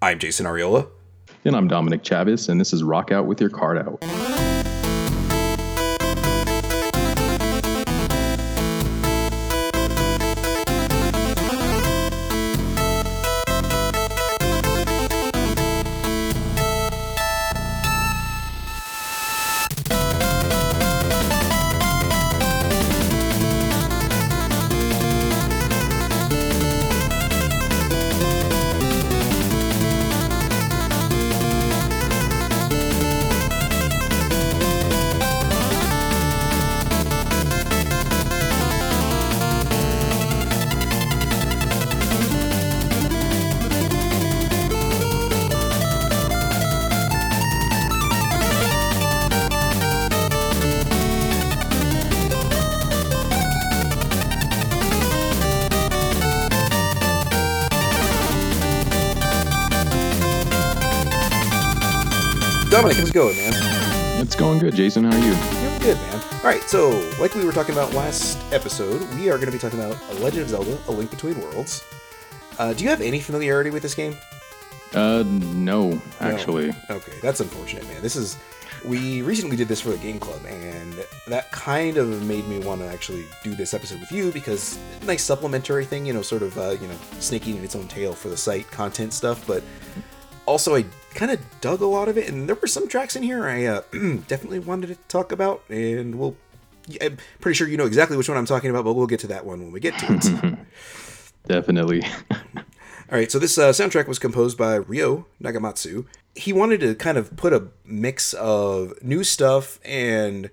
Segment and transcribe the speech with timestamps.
[0.00, 0.88] I'm Jason Arriola.
[1.44, 4.27] And I'm Dominic Chavez, and this is Rock Out with Your Cart Out.
[64.78, 65.02] Jason.
[65.02, 65.34] How are you?
[65.34, 66.22] Doing good, man.
[66.34, 69.58] All right, so like we were talking about last episode, we are going to be
[69.58, 71.82] talking about A Legend of Zelda: A Link Between Worlds.
[72.60, 74.14] Uh, do you have any familiarity with this game?
[74.94, 76.68] Uh, no, actually.
[76.68, 76.94] No.
[76.94, 78.00] Okay, that's unfortunate, man.
[78.02, 78.38] This is
[78.84, 80.94] we recently did this for the game club, and
[81.26, 85.24] that kind of made me want to actually do this episode with you because nice
[85.24, 88.28] supplementary thing, you know, sort of uh, you know snaking in its own tail for
[88.28, 89.64] the site content stuff, but
[90.48, 93.22] also I kind of dug a lot of it, and there were some tracks in
[93.22, 93.82] here I uh,
[94.26, 96.36] definitely wanted to talk about, and we'll.
[97.02, 99.26] I'm pretty sure you know exactly which one I'm talking about, but we'll get to
[99.26, 100.58] that one when we get to it.
[101.46, 102.02] Definitely.
[103.10, 106.06] All right, so this uh, soundtrack was composed by Ryo Nagamatsu.
[106.34, 110.50] He wanted to kind of put a mix of new stuff and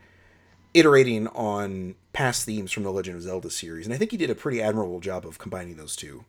[0.73, 4.29] iterating on past themes from the Legend of Zelda series, and I think he did
[4.29, 6.25] a pretty admirable job of combining those 2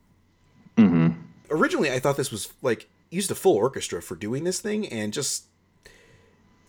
[0.77, 1.09] Mm-hmm.
[1.51, 5.13] Originally, I thought this was like used a full orchestra for doing this thing, and
[5.13, 5.45] just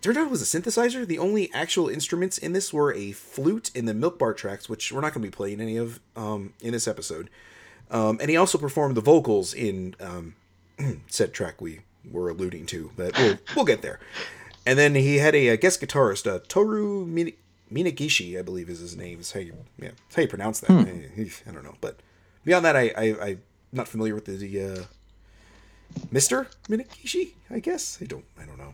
[0.01, 1.05] turned out it was a synthesizer.
[1.05, 4.91] The only actual instruments in this were a flute in the Milk Bar tracks, which
[4.91, 7.29] we're not going to be playing any of um, in this episode.
[7.89, 10.35] Um, and he also performed the vocals in um,
[11.07, 13.99] said track we were alluding to, but we'll, we'll get there.
[14.65, 17.33] And then he had a, a guest guitarist, uh, Toru Min-
[17.71, 19.19] Minagishi, I believe is his name.
[19.19, 20.71] Is how you yeah, how you pronounce that.
[20.71, 21.99] I, I, don't know, but
[22.43, 24.83] beyond that, I, I I'm not familiar with the uh,
[26.11, 27.31] Mister Minagishi.
[27.49, 28.73] I guess I don't I don't know.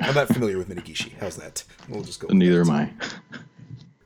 [0.00, 1.12] I'm not familiar with Minagishi.
[1.20, 1.62] How's that?
[1.88, 2.26] We'll just go.
[2.28, 2.90] with Neither am I.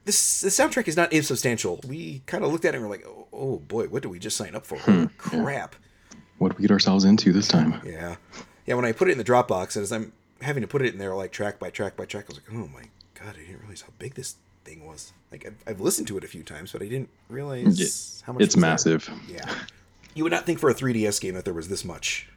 [0.04, 1.80] This the soundtrack is not insubstantial.
[1.86, 4.18] We kind of looked at it and we're like, oh, oh boy, what did we
[4.18, 4.76] just sign up for?
[4.78, 5.08] Hmm, Holy
[5.44, 5.74] crap.
[6.38, 7.80] What did we get ourselves into this time?
[7.84, 8.16] Yeah.
[8.66, 10.12] Yeah, when I put it in the Dropbox, and as I'm
[10.42, 12.46] having to put it in there like track by track by track, I was like,
[12.52, 12.82] oh my
[13.14, 15.12] god, I didn't realize how big this thing was.
[15.32, 18.32] Like, I've, I've listened to it a few times, but I didn't realize Yeah, how
[18.32, 18.70] much It's was there.
[18.70, 19.10] massive.
[19.28, 19.52] Yeah.
[20.14, 22.28] You would not think for a 3DS game that there was this much.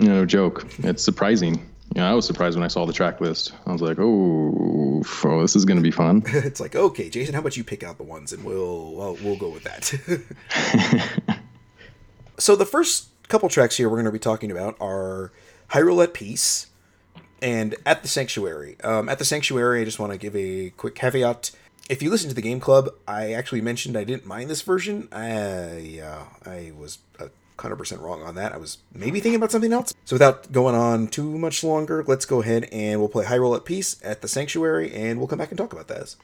[0.00, 0.66] No joke.
[0.78, 1.70] It's surprising.
[1.94, 3.52] Yeah, I was surprised when I saw the track list.
[3.66, 6.22] I was like, oh, oh this is going to be fun.
[6.26, 9.36] it's like, okay, Jason, how about you pick out the ones and we'll well, we'll
[9.36, 11.38] go with that.
[12.38, 15.32] so the first couple tracks here we're going to be talking about are
[15.70, 16.66] Hyrule at Peace
[17.40, 18.76] and At the Sanctuary.
[18.82, 21.52] Um, at the Sanctuary, I just want to give a quick caveat.
[21.88, 25.08] If you listen to the Game Club, I actually mentioned I didn't mind this version.
[25.12, 27.28] I uh, I was uh,
[27.58, 28.52] 100% wrong on that.
[28.52, 29.94] I was maybe thinking about something else.
[30.04, 33.64] So without going on too much longer, let's go ahead and we'll play Hyrule at
[33.64, 36.14] Peace at the Sanctuary, and we'll come back and talk about that.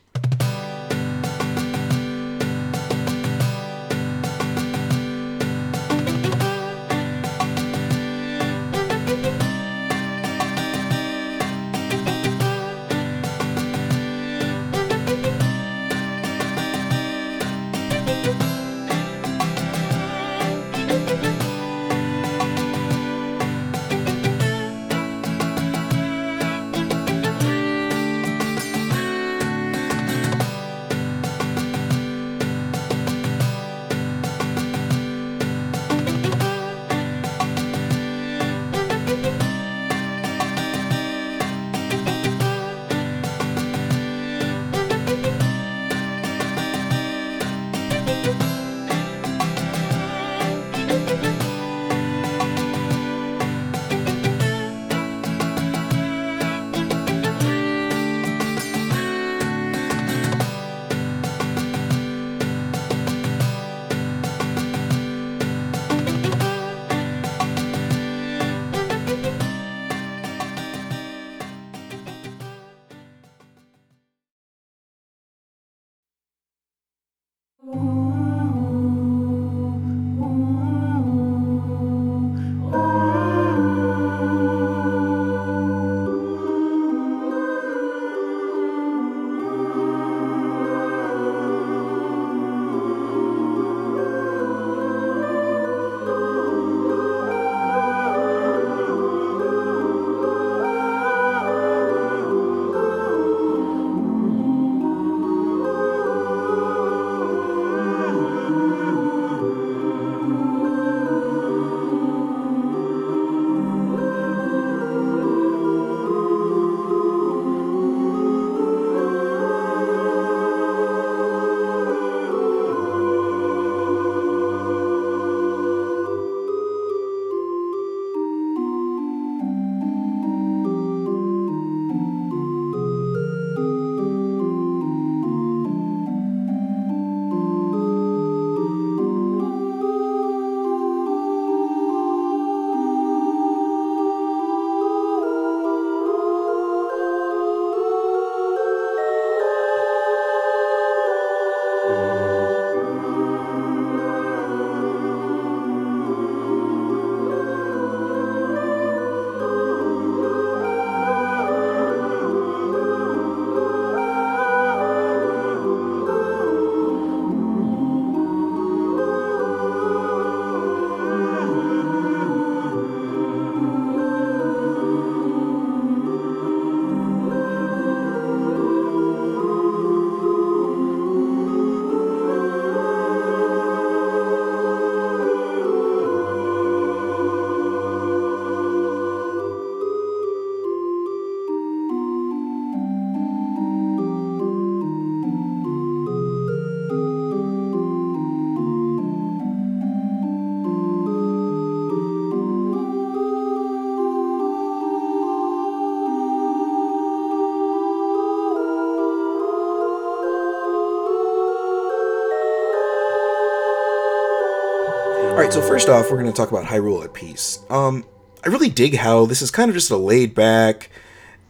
[215.56, 217.58] Right, so first off, we're going to talk about Hyrule at Peace.
[217.70, 218.04] Um,
[218.44, 220.90] I really dig how this is kind of just a laid back,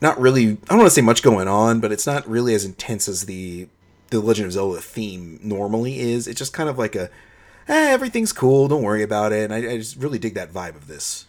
[0.01, 0.53] not really.
[0.53, 3.27] I don't want to say much going on, but it's not really as intense as
[3.27, 3.69] the
[4.09, 6.27] the Legend of Zelda theme normally is.
[6.27, 7.11] It's just kind of like a,
[7.69, 9.51] eh, everything's cool, don't worry about it.
[9.51, 11.27] And I, I just really dig that vibe of this.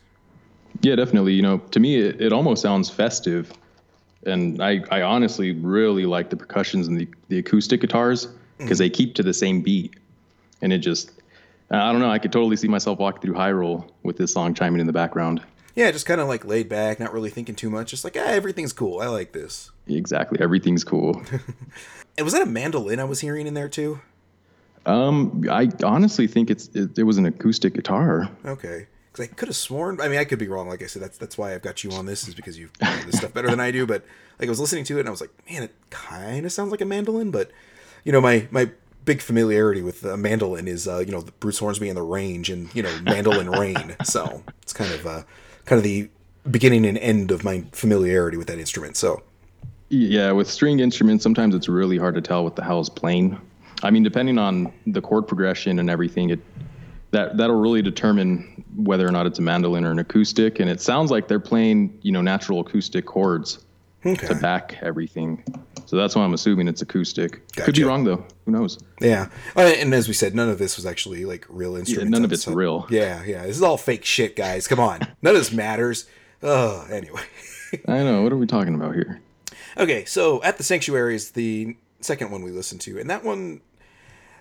[0.80, 1.34] Yeah, definitely.
[1.34, 3.52] You know, to me, it, it almost sounds festive,
[4.26, 8.90] and I, I honestly really like the percussions and the, the acoustic guitars because they
[8.90, 9.94] keep to the same beat,
[10.62, 11.21] and it just,
[11.72, 14.82] I don't know, I could totally see myself walking through Hyrule with this song chiming
[14.82, 15.42] in the background.
[15.74, 17.92] Yeah, just kind of like laid back, not really thinking too much.
[17.92, 19.00] Just like, eh, everything's cool.
[19.00, 19.72] I like this.
[19.88, 21.22] Exactly, everything's cool.
[22.18, 24.02] And was that a mandolin I was hearing in there too?
[24.86, 28.30] um, I honestly think it's it, it was an acoustic guitar.
[28.46, 28.88] Okay.
[29.12, 30.00] Because I could have sworn.
[30.02, 30.68] I mean, I could be wrong.
[30.68, 32.96] Like I said, that's that's why I've got you on this is because you know
[33.06, 33.86] this stuff better than I do.
[33.86, 34.04] But
[34.40, 36.72] like I was listening to it and I was like, man, it kind of sounds
[36.72, 37.32] like a mandolin.
[37.32, 37.52] But
[38.04, 38.72] you know, my my
[39.06, 42.74] big familiarity with a mandolin is uh, you know Bruce Hornsby and the Range and
[42.76, 43.96] you know Mandolin Rain.
[44.04, 45.24] So it's kind of uh,
[45.66, 46.10] kind of the
[46.50, 48.98] beginning and end of my familiarity with that instrument.
[48.98, 49.22] So
[49.90, 53.40] Yeah, with string instruments, sometimes it's really hard to tell what the hell is playing.
[53.84, 56.40] I mean, depending on the chord progression and everything, it
[57.12, 60.60] that that'll really determine whether or not it's a mandolin or an acoustic.
[60.60, 63.60] And it sounds like they're playing, you know, natural acoustic chords
[64.06, 64.28] okay.
[64.28, 65.44] to back everything.
[65.92, 67.46] So that's why I'm assuming it's acoustic.
[67.52, 68.24] Could be wrong though.
[68.46, 68.80] Who knows?
[69.02, 72.10] Yeah, Uh, and as we said, none of this was actually like real instruments.
[72.10, 72.56] none of it's set.
[72.56, 72.88] real.
[72.90, 74.70] Yeah, yeah, this is all fake shit, guys.
[74.70, 76.06] Come on, none of this matters.
[76.42, 77.24] Oh, anyway.
[77.90, 78.22] I know.
[78.22, 79.20] What are we talking about here?
[79.78, 83.60] Okay, so at the sanctuary is the second one we listened to, and that one.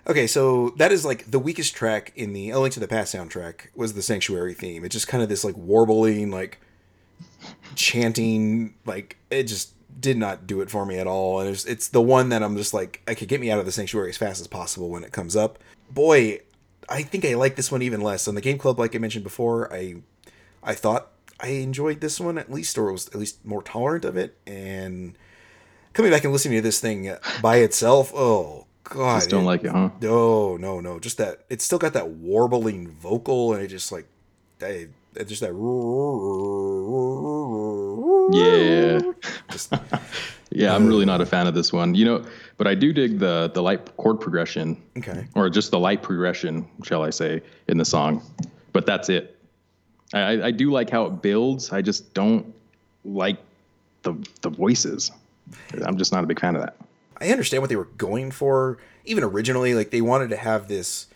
[0.07, 3.13] Okay, so that is like the weakest track in the A Link to the Past
[3.13, 4.85] soundtrack was the sanctuary theme.
[4.85, 6.61] It's just kind of this like warbling, like
[7.75, 11.41] chanting, like it just did not do it for me at all.
[11.41, 13.67] And it's, it's the one that I'm just like I could get me out of
[13.67, 15.59] the sanctuary as fast as possible when it comes up.
[15.91, 16.41] Boy,
[16.89, 18.27] I think I like this one even less.
[18.29, 19.97] On the game club, like I mentioned before, I
[20.63, 21.09] I thought
[21.41, 24.37] I enjoyed this one at least, or was at least more tolerant of it.
[24.47, 25.17] And
[25.93, 29.65] coming back and listening to this thing by itself, oh god, Just don't it- like
[29.65, 29.91] it, huh?
[30.01, 30.99] no, no, no.
[30.99, 34.07] Just that it's still got that warbling vocal, and it just like,
[34.61, 34.91] it
[35.27, 35.53] just that.
[38.33, 39.01] Yeah.
[40.53, 41.95] Yeah, I'm really not a fan of this one.
[41.95, 42.25] You know,
[42.57, 44.81] but I do dig the the light chord progression.
[44.99, 45.27] Okay.
[45.37, 48.23] Or just the light progression, shall I say, in the song.
[48.73, 49.37] But that's it.
[50.13, 51.73] I, I- I do like how it builds.
[51.73, 52.53] I just don't
[53.05, 53.39] like
[54.03, 55.13] the the voices.
[55.85, 56.77] I'm just not a big fan of that.
[57.21, 58.79] I understand what they were going for.
[59.05, 61.07] Even originally, like they wanted to have this,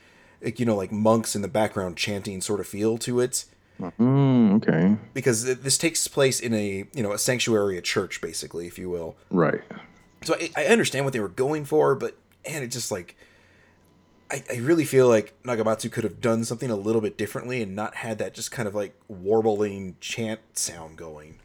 [0.43, 3.45] like you know, like monks in the background chanting sort of feel to it,
[3.81, 4.97] Mm, okay.
[5.15, 8.89] because this takes place in a you know a sanctuary, a church, basically, if you
[8.89, 9.17] will.
[9.31, 9.63] Right.
[10.23, 13.17] So I, I understand what they were going for, but and it just like
[14.31, 17.75] I, I really feel like Nagamatsu could have done something a little bit differently and
[17.77, 21.39] not had that just kind of like warbling chant sound going.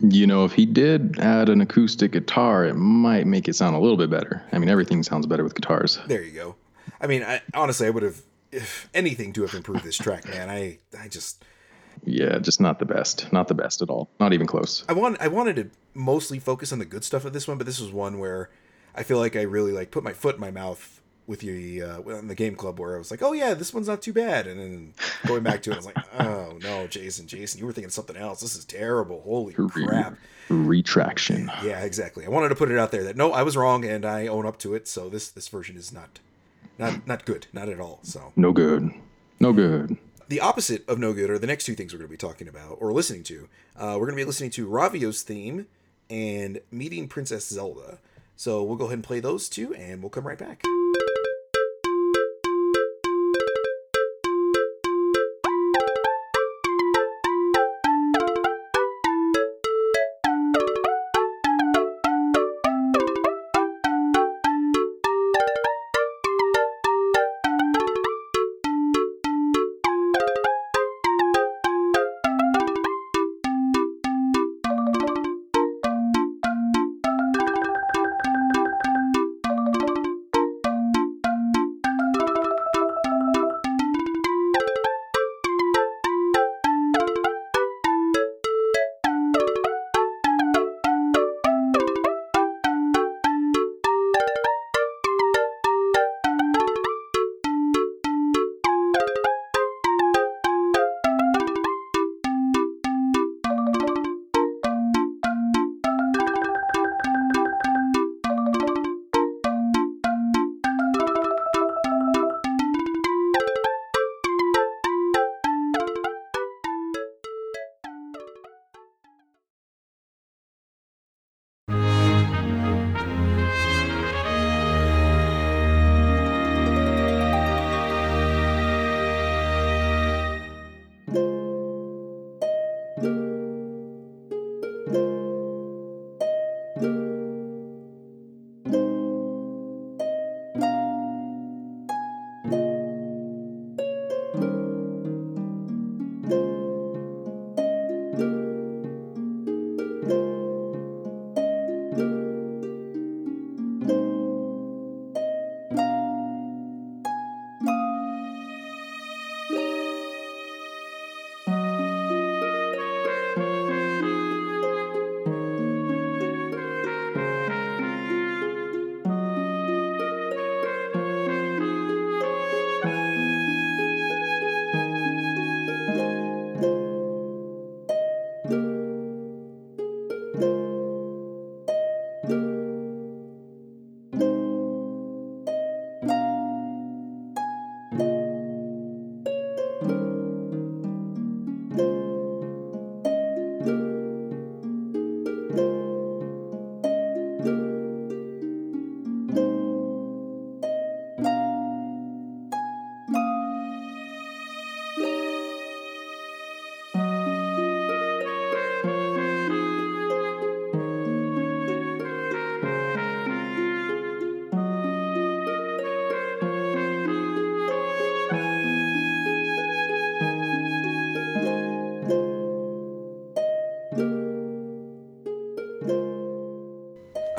[0.00, 3.78] You know, if he did add an acoustic guitar, it might make it sound a
[3.78, 4.42] little bit better.
[4.52, 5.98] I mean, everything sounds better with guitars.
[6.06, 6.56] There you go.
[7.00, 10.50] I mean, I honestly I would have if anything to have improved this track, man.
[10.50, 11.42] I I just
[12.04, 13.32] Yeah, just not the best.
[13.32, 14.08] Not the best at all.
[14.18, 14.84] Not even close.
[14.88, 17.66] I want I wanted to mostly focus on the good stuff of this one, but
[17.66, 18.50] this was one where
[18.94, 22.00] I feel like I really like put my foot in my mouth with the uh,
[22.02, 24.46] on the game club where I was like, oh yeah, this one's not too bad,
[24.46, 24.94] and then
[25.26, 28.16] going back to it, I was like, oh no, Jason, Jason, you were thinking something
[28.16, 28.40] else.
[28.40, 29.22] This is terrible.
[29.22, 30.16] Holy crap.
[30.48, 31.50] Retraction.
[31.62, 32.26] Yeah, exactly.
[32.26, 34.46] I wanted to put it out there that no, I was wrong, and I own
[34.46, 34.88] up to it.
[34.88, 36.18] So this this version is not
[36.78, 38.00] not not good, not at all.
[38.02, 38.90] So No good.
[39.40, 39.96] No good.
[40.28, 42.48] The opposite of no good are the next two things we're going to be talking
[42.48, 43.48] about or listening to.
[43.76, 45.66] Uh, we're going to be listening to Ravio's theme
[46.10, 47.98] and meeting Princess Zelda.
[48.36, 50.62] So we'll go ahead and play those two, and we'll come right back.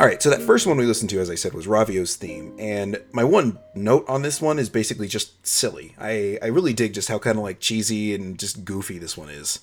[0.03, 2.53] All right, so that first one we listened to, as I said, was Ravio's theme,
[2.59, 5.95] and my one note on this one is basically just silly.
[5.97, 9.29] I I really dig just how kind of like cheesy and just goofy this one
[9.29, 9.61] is.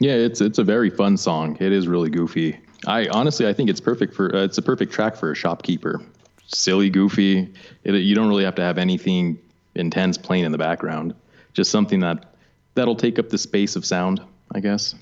[0.00, 1.56] Yeah, it's it's a very fun song.
[1.58, 2.56] It is really goofy.
[2.86, 6.00] I honestly I think it's perfect for uh, it's a perfect track for a shopkeeper.
[6.46, 7.52] Silly, goofy.
[7.82, 9.40] It, you don't really have to have anything
[9.74, 11.16] intense playing in the background.
[11.52, 12.32] Just something that
[12.76, 14.22] that'll take up the space of sound,
[14.54, 14.94] I guess.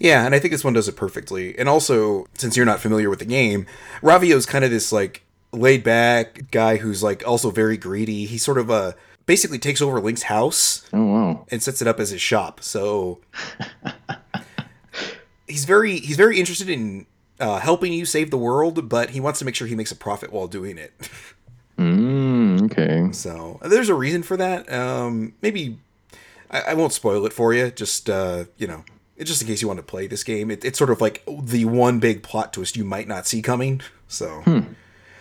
[0.00, 1.58] Yeah, and I think this one does it perfectly.
[1.58, 3.66] And also, since you're not familiar with the game,
[4.02, 8.26] Ravio's kind of this like laid back guy who's like also very greedy.
[8.26, 8.92] He sort of uh
[9.26, 10.88] basically takes over Link's house.
[10.92, 11.46] Oh wow.
[11.50, 12.60] And sets it up as his shop.
[12.62, 13.20] So
[15.46, 17.06] he's very he's very interested in
[17.40, 19.96] uh, helping you save the world, but he wants to make sure he makes a
[19.96, 20.92] profit while doing it.
[21.78, 23.10] mm, okay.
[23.12, 24.72] So there's a reason for that.
[24.72, 25.78] Um, maybe
[26.50, 27.70] I, I, won't spoil it for you.
[27.70, 28.84] Just uh, you know,
[29.22, 31.64] just in case you want to play this game, it, it's sort of like the
[31.64, 33.80] one big plot twist you might not see coming.
[34.08, 34.40] So.
[34.42, 34.60] Hmm.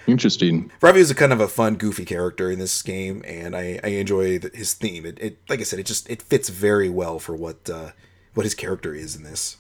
[0.06, 0.70] Interesting.
[0.82, 3.88] Ravio is a kind of a fun, goofy character in this game, and I, I
[3.88, 5.06] enjoy the, his theme.
[5.06, 7.92] It, it, like I said, it just it fits very well for what uh,
[8.34, 9.56] what his character is in this.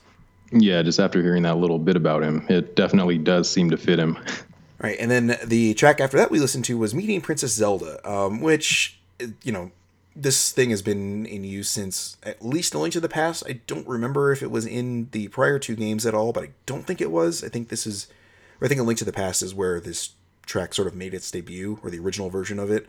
[0.51, 3.97] Yeah, just after hearing that little bit about him, it definitely does seem to fit
[3.97, 4.19] him.
[4.79, 8.41] Right, and then the track after that we listened to was Meeting Princess Zelda, um,
[8.41, 8.99] which,
[9.43, 9.71] you know,
[10.15, 13.43] this thing has been in use since at least A Link to the Past.
[13.47, 16.51] I don't remember if it was in the prior two games at all, but I
[16.65, 17.43] don't think it was.
[17.43, 18.07] I think this is,
[18.61, 20.11] I think A Link to the Past is where this
[20.45, 22.85] track sort of made its debut, or the original version of it.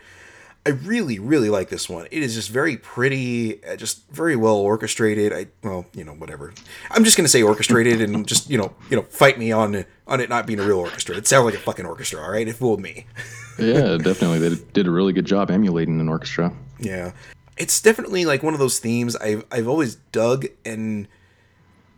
[0.67, 2.07] I really, really like this one.
[2.11, 5.33] It is just very pretty, uh, just very well orchestrated.
[5.33, 6.55] I well, you know, whatever.
[6.91, 10.21] I'm just gonna say orchestrated and just you know, you know, fight me on on
[10.21, 11.17] it not being a real orchestra.
[11.17, 12.49] It sounded like a fucking orchestra, all right?
[12.49, 13.07] It fooled me.
[13.59, 14.39] yeah, definitely.
[14.39, 16.55] They did a really good job emulating an orchestra.
[16.79, 17.13] Yeah,
[17.59, 21.09] it's definitely like one of those themes I've I've always dug, and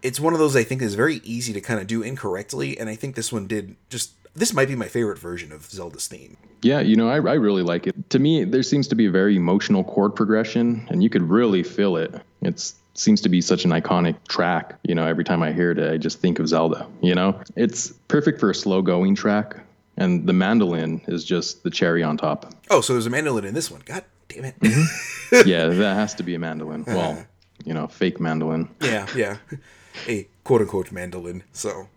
[0.03, 2.91] it's one of those I think is very easy to kind of do incorrectly, and
[2.91, 6.37] I think this one did just this might be my favorite version of Zelda's theme.
[6.62, 8.11] Yeah, you know, I, I really like it.
[8.11, 11.62] To me, there seems to be a very emotional chord progression, and you could really
[11.62, 12.14] feel it.
[12.43, 14.78] It seems to be such an iconic track.
[14.83, 16.87] You know, every time I hear it, I just think of Zelda.
[17.00, 19.57] You know, it's perfect for a slow going track,
[19.97, 22.52] and the mandolin is just the cherry on top.
[22.71, 23.83] Oh, so there's a mandolin in this one.
[23.85, 24.59] God damn it.
[24.61, 25.49] Mm-hmm.
[25.49, 26.85] yeah, that has to be a mandolin.
[26.87, 27.25] Well,
[27.64, 28.69] you know, fake mandolin.
[28.81, 29.38] Yeah, yeah.
[30.09, 31.43] A quote unquote mandolin.
[31.52, 31.88] So.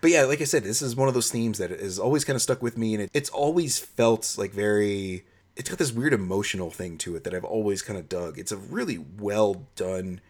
[0.00, 2.36] but yeah, like I said, this is one of those themes that has always kind
[2.36, 5.24] of stuck with me, and it, it's always felt like very.
[5.56, 8.38] It's got this weird emotional thing to it that I've always kind of dug.
[8.38, 10.20] It's a really well done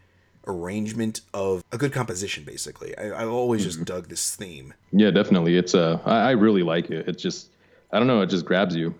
[0.47, 2.45] arrangement of a good composition.
[2.45, 3.85] Basically, I, have always just mm-hmm.
[3.85, 4.75] dug this theme.
[4.93, 5.57] Yeah, definitely.
[5.57, 7.09] It's uh, I, I really like it.
[7.09, 7.50] It's just,
[7.93, 8.95] I don't know, it just grabs you.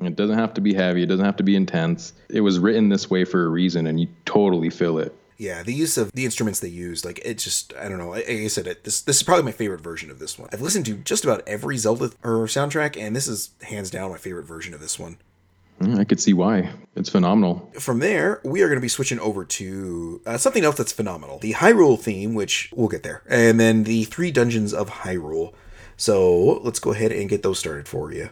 [0.00, 1.02] It doesn't have to be heavy.
[1.02, 2.12] It doesn't have to be intense.
[2.28, 5.14] It was written this way for a reason, and you totally feel it.
[5.38, 8.10] Yeah, the use of the instruments they used, like it just, I don't know.
[8.10, 10.48] Like I said, it, this this is probably my favorite version of this one.
[10.52, 14.16] I've listened to just about every Zelda or soundtrack, and this is hands down my
[14.16, 15.18] favorite version of this one.
[15.80, 16.72] I could see why.
[16.94, 17.70] It's phenomenal.
[17.78, 21.38] From there, we are going to be switching over to uh, something else that's phenomenal
[21.38, 25.52] the Hyrule theme, which we'll get there, and then the three dungeons of Hyrule.
[25.98, 28.30] So let's go ahead and get those started for you.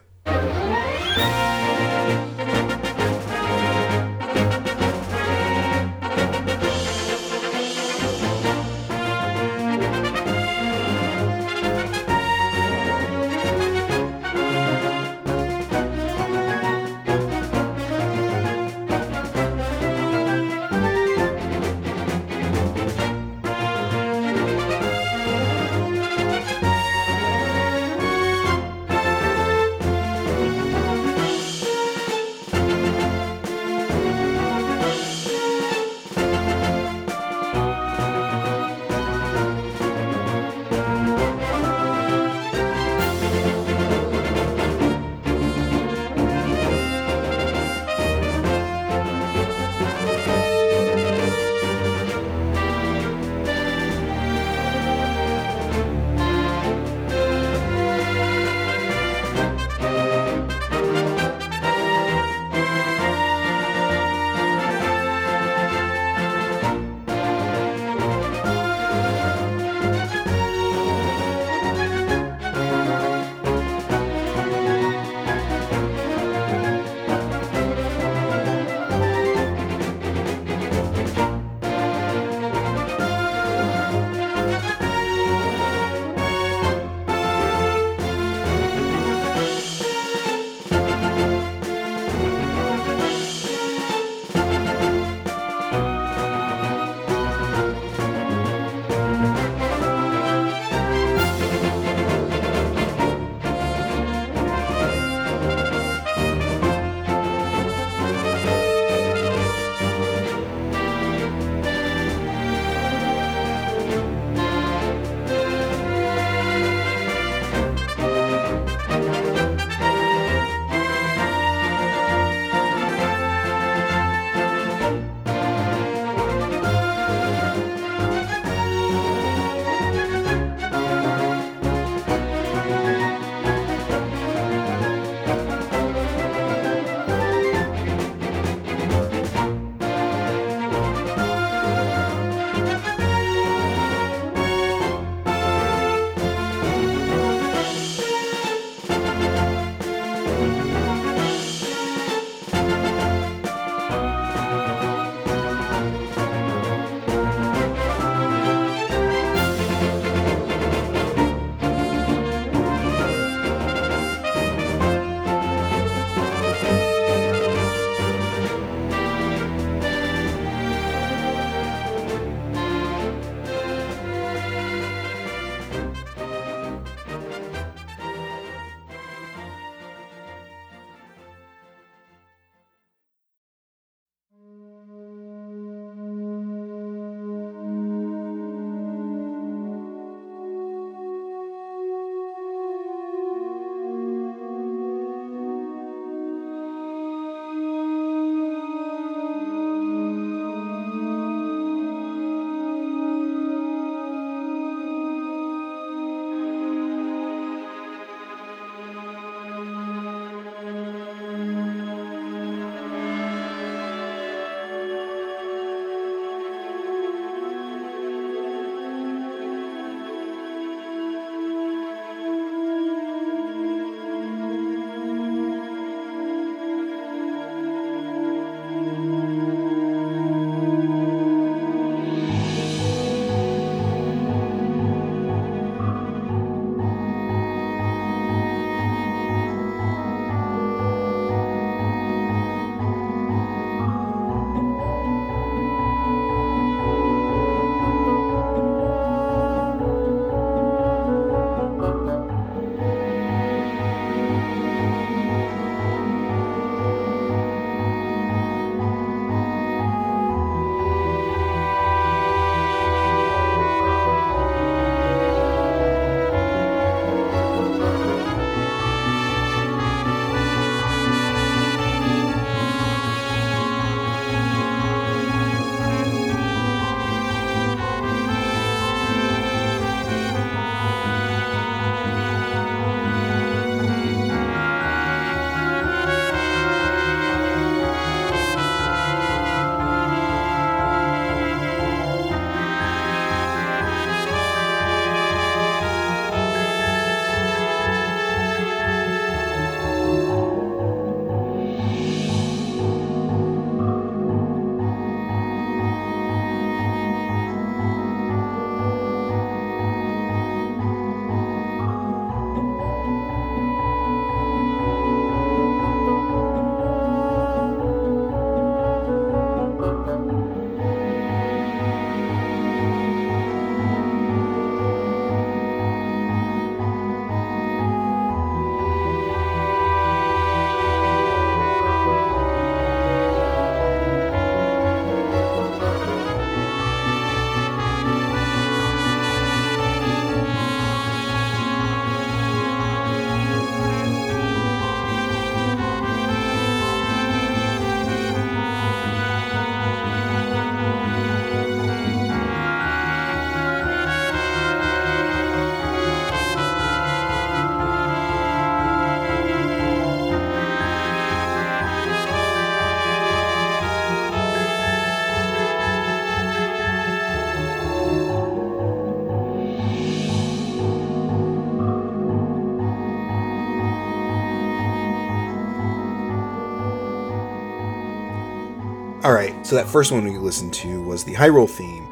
[379.65, 382.07] So that first one we listened to was the Hyrule theme,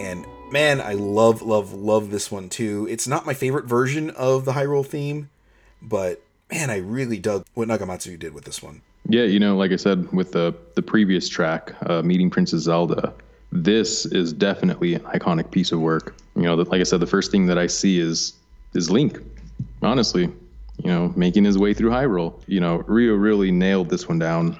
[0.00, 2.88] and man, I love, love, love this one too.
[2.90, 5.28] It's not my favorite version of the Hyrule theme,
[5.82, 8.80] but man, I really dug what Nagamatsu did with this one.
[9.06, 13.12] Yeah, you know, like I said with the the previous track, uh, "Meeting Princess Zelda,"
[13.52, 16.16] this is definitely an iconic piece of work.
[16.34, 18.32] You know, like I said, the first thing that I see is
[18.72, 19.18] is Link.
[19.82, 22.40] Honestly, you know, making his way through Hyrule.
[22.46, 24.58] You know, Ryo really nailed this one down.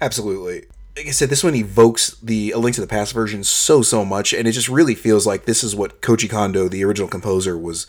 [0.00, 0.64] Absolutely.
[0.96, 4.04] Like I said, this one evokes the A Link to the Past version so so
[4.04, 7.58] much, and it just really feels like this is what Koji Kondo, the original composer,
[7.58, 7.86] was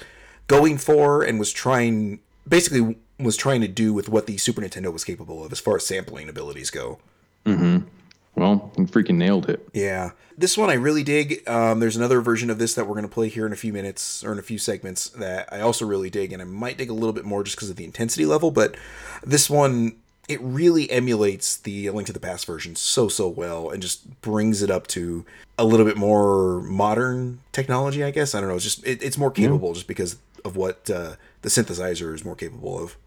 [0.47, 4.91] going for and was trying basically was trying to do with what the Super Nintendo
[4.91, 6.99] was capable of as far as sampling abilities go.
[7.45, 7.87] Mm-hmm.
[8.35, 9.65] Well, he freaking nailed it.
[9.73, 10.11] Yeah.
[10.37, 11.47] This one I really dig.
[11.47, 13.71] Um, there's another version of this that we're going to play here in a few
[13.71, 16.89] minutes or in a few segments that I also really dig, and I might dig
[16.89, 18.51] a little bit more just because of the intensity level.
[18.51, 18.75] But
[19.23, 19.95] this one,
[20.27, 24.61] it really emulates the Link to the Past version so, so well and just brings
[24.61, 25.25] it up to
[25.57, 28.35] a little bit more modern technology, I guess.
[28.35, 28.55] I don't know.
[28.55, 29.75] It's just, it, it's more capable yeah.
[29.75, 32.97] just because of what uh, the synthesizer is more capable of.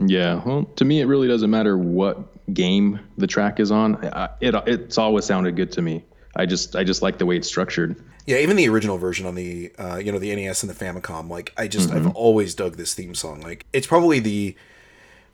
[0.00, 2.18] Yeah, well, to me, it really doesn't matter what
[2.54, 3.98] game the track is on.
[4.40, 6.04] it it's always sounded good to me.
[6.36, 8.00] I just I just like the way it's structured.
[8.24, 11.28] Yeah, even the original version on the uh, you know the NES and the Famicom,
[11.28, 12.08] like I just mm-hmm.
[12.08, 13.40] I've always dug this theme song.
[13.40, 14.54] Like it's probably the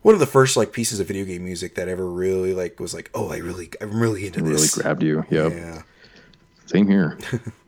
[0.04, 2.92] one of the first like pieces of video game music that ever really like was
[2.92, 4.76] like, oh, I really I'm really into this.
[4.76, 5.24] Really grabbed you.
[5.30, 5.52] Yep.
[5.52, 5.82] Yeah.
[6.66, 7.18] Same here.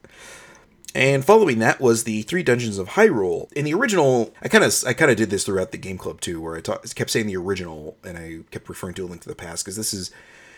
[0.97, 3.53] And following that was the Three Dungeons of Hyrule.
[3.53, 6.23] In the original, I kind of I kind of did this throughout the game club
[6.23, 9.21] too, where I ta- kept saying the original and I kept referring to A Link
[9.21, 10.11] to the Past because this is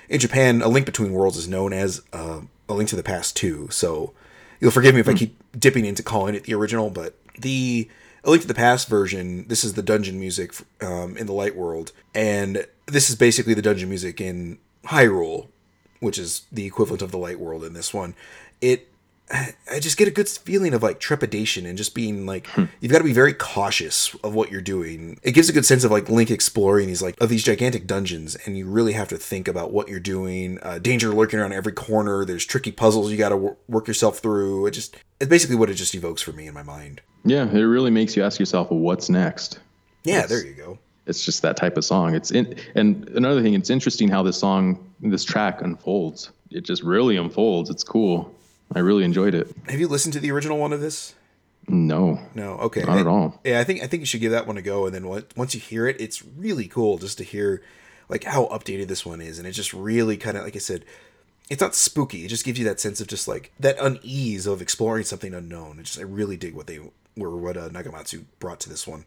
[0.08, 3.34] in Japan, A Link Between Worlds is known as uh, A Link to the Past
[3.34, 3.66] too.
[3.72, 4.12] So
[4.60, 5.18] you'll forgive me if I hmm.
[5.18, 7.88] keep dipping into calling it the original, but the
[8.28, 11.56] A Link to the Past version, this is the dungeon music um, in the Light
[11.56, 15.46] World, and this is basically the dungeon music in Hyrule,
[16.00, 18.14] which is the equivalent of the Light World in this one.
[18.60, 18.87] It
[19.30, 22.64] I just get a good feeling of like trepidation and just being like hmm.
[22.80, 25.18] you've got to be very cautious of what you're doing.
[25.22, 28.36] It gives a good sense of like Link exploring these like of these gigantic dungeons,
[28.46, 30.58] and you really have to think about what you're doing.
[30.62, 32.24] Uh, danger lurking around every corner.
[32.24, 34.66] There's tricky puzzles you got to wor- work yourself through.
[34.66, 37.00] It just it's basically what it just evokes for me in my mind.
[37.24, 39.58] Yeah, it really makes you ask yourself, well, what's next?
[40.04, 40.78] Yeah, it's, there you go.
[41.06, 42.14] It's just that type of song.
[42.14, 46.30] It's in, and another thing, it's interesting how this song, this track unfolds.
[46.50, 47.68] It just really unfolds.
[47.68, 48.34] It's cool.
[48.74, 49.54] I really enjoyed it.
[49.68, 51.14] Have you listened to the original one of this?
[51.66, 52.20] No.
[52.34, 52.52] No.
[52.58, 52.82] Okay.
[52.82, 53.40] Not I, at all.
[53.44, 55.54] Yeah, I think I think you should give that one a go, and then once
[55.54, 57.62] you hear it, it's really cool just to hear
[58.08, 60.84] like how updated this one is, and it just really kind of like I said,
[61.50, 62.24] it's not spooky.
[62.24, 65.78] It just gives you that sense of just like that unease of exploring something unknown.
[65.78, 66.80] It just I really dig what they
[67.16, 69.04] were what uh, Nagamatsu brought to this one.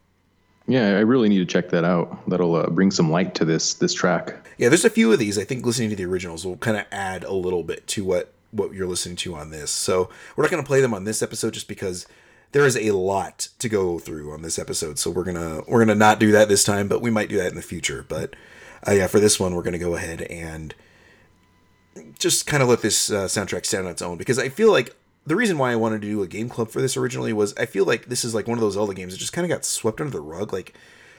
[0.68, 2.30] Yeah, I really need to check that out.
[2.30, 4.36] That'll uh, bring some light to this this track.
[4.58, 5.38] Yeah, there's a few of these.
[5.38, 8.32] I think listening to the originals will kind of add a little bit to what
[8.52, 9.72] what you're listening to on this.
[9.72, 12.06] So we're not going to play them on this episode just because
[12.52, 15.00] there is a lot to go through on this episode.
[15.00, 17.50] So we're gonna we're gonna not do that this time, but we might do that
[17.50, 18.06] in the future.
[18.08, 18.36] But
[18.88, 20.76] uh, yeah, for this one, we're gonna go ahead and
[22.20, 24.96] just kind of let this uh, soundtrack stand on its own because I feel like
[25.26, 27.66] the reason why I wanted to do a game club for this originally was I
[27.66, 29.66] feel like this is like one of those Zelda games that just kind of got
[29.66, 30.52] swept under the rug.
[30.52, 30.74] Like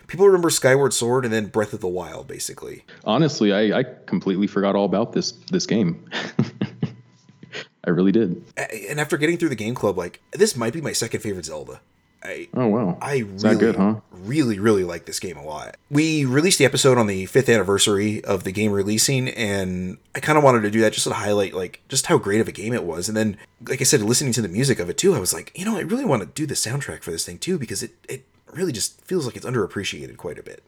[0.06, 2.84] people remember Skyward Sword and then Breath of the Wild, basically.
[3.04, 6.04] Honestly, I, I completely forgot all about this this game.
[7.84, 8.42] I really did.
[8.56, 11.80] And after getting through the game club, like this might be my second favorite Zelda.
[12.24, 12.98] I, oh wow!
[13.02, 13.96] I really, good, huh?
[14.12, 15.76] really, really like this game a lot.
[15.90, 20.38] We released the episode on the fifth anniversary of the game releasing, and I kind
[20.38, 22.74] of wanted to do that just to highlight like just how great of a game
[22.74, 23.08] it was.
[23.08, 25.50] And then, like I said, listening to the music of it too, I was like,
[25.58, 27.92] you know, I really want to do the soundtrack for this thing too because it
[28.08, 30.62] it really just feels like it's underappreciated quite a bit.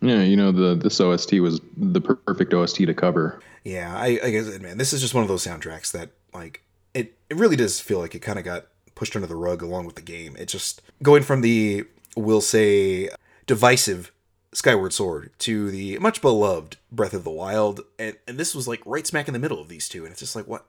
[0.00, 3.40] Yeah, you know the this OST was the perfect OST to cover.
[3.62, 7.16] Yeah, I, I guess man, this is just one of those soundtracks that like it,
[7.30, 9.96] it really does feel like it kind of got pushed under the rug along with
[9.96, 10.36] the game.
[10.38, 11.84] It just going from the
[12.16, 13.08] we'll say
[13.46, 14.12] divisive
[14.52, 18.82] Skyward Sword to the much beloved Breath of the Wild, and and this was like
[18.86, 20.66] right smack in the middle of these two, and it's just like what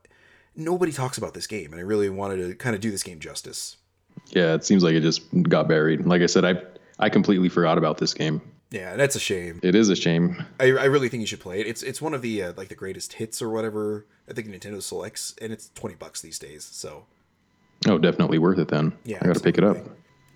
[0.56, 3.20] nobody talks about this game, and I really wanted to kind of do this game
[3.20, 3.78] justice.
[4.30, 6.06] Yeah, it seems like it just got buried.
[6.06, 6.62] Like I said, I
[7.00, 8.42] I completely forgot about this game.
[8.76, 9.62] Yeah, that's a shame.
[9.64, 10.46] It is a shame.
[10.60, 11.68] I, I really think you should play it.
[11.68, 14.06] It's it's one of the uh, like the greatest hits or whatever.
[14.30, 16.66] I think Nintendo selects, and it's twenty bucks these days.
[16.66, 17.06] So.
[17.88, 18.92] Oh, definitely worth it then.
[19.06, 19.78] Yeah, I got to pick it up.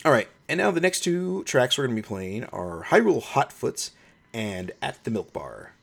[0.06, 3.22] All right, and now the next two tracks we're going to be playing are Hyrule
[3.22, 3.92] Hotfoots
[4.34, 5.74] and At the Milk Bar.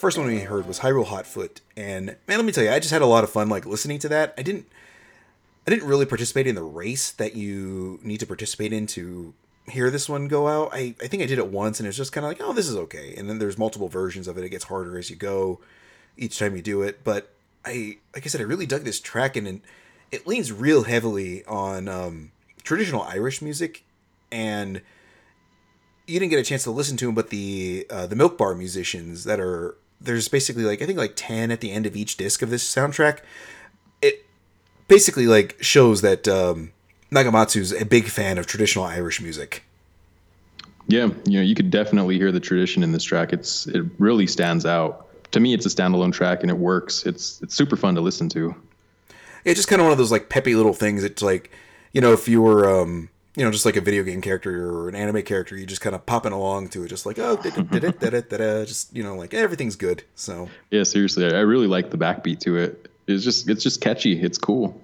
[0.00, 2.90] First one we heard was Hyrule Hotfoot, and man, let me tell you, I just
[2.90, 4.34] had a lot of fun like listening to that.
[4.38, 4.66] I didn't,
[5.66, 9.34] I didn't really participate in the race that you need to participate in to
[9.68, 10.70] hear this one go out.
[10.72, 12.66] I, I think I did it once, and it's just kind of like, oh, this
[12.66, 13.14] is okay.
[13.16, 14.44] And then there's multiple versions of it.
[14.44, 15.60] It gets harder as you go,
[16.16, 17.04] each time you do it.
[17.04, 17.30] But
[17.64, 19.60] I, like I said, I really dug this track, and, and
[20.10, 22.32] it leans real heavily on um,
[22.62, 23.84] traditional Irish music,
[24.32, 24.80] and
[26.06, 28.54] you didn't get a chance to listen to them, but the uh, the Milk Bar
[28.54, 32.16] musicians that are there's basically like I think like ten at the end of each
[32.16, 33.20] disc of this soundtrack.
[34.02, 34.24] It
[34.88, 36.72] basically like shows that um,
[37.10, 39.64] Nagamatsu's a big fan of traditional Irish music.
[40.86, 43.32] Yeah, you know, you could definitely hear the tradition in this track.
[43.32, 45.06] It's it really stands out.
[45.32, 47.06] To me, it's a standalone track and it works.
[47.06, 48.54] It's it's super fun to listen to.
[49.44, 51.04] It's just kind of one of those like peppy little things.
[51.04, 51.50] It's like,
[51.92, 54.88] you know, if you were um, you know, just like a video game character or
[54.88, 57.56] an anime character, you just kind of popping along to it, just like oh, did
[57.56, 60.02] it, did it, did it, just you know, like everything's good.
[60.14, 62.90] So yeah, seriously, I really like the backbeat to it.
[63.06, 64.20] It's just it's just catchy.
[64.20, 64.80] It's cool.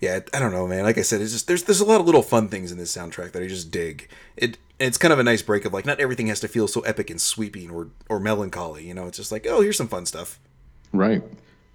[0.00, 0.84] Yeah, I don't know, man.
[0.84, 2.94] Like I said, it's just there's there's a lot of little fun things in this
[2.94, 4.08] soundtrack that I just dig.
[4.36, 6.82] It it's kind of a nice break of like not everything has to feel so
[6.82, 8.86] epic and sweeping or or melancholy.
[8.86, 10.38] You know, it's just like oh, here's some fun stuff.
[10.92, 11.22] Right.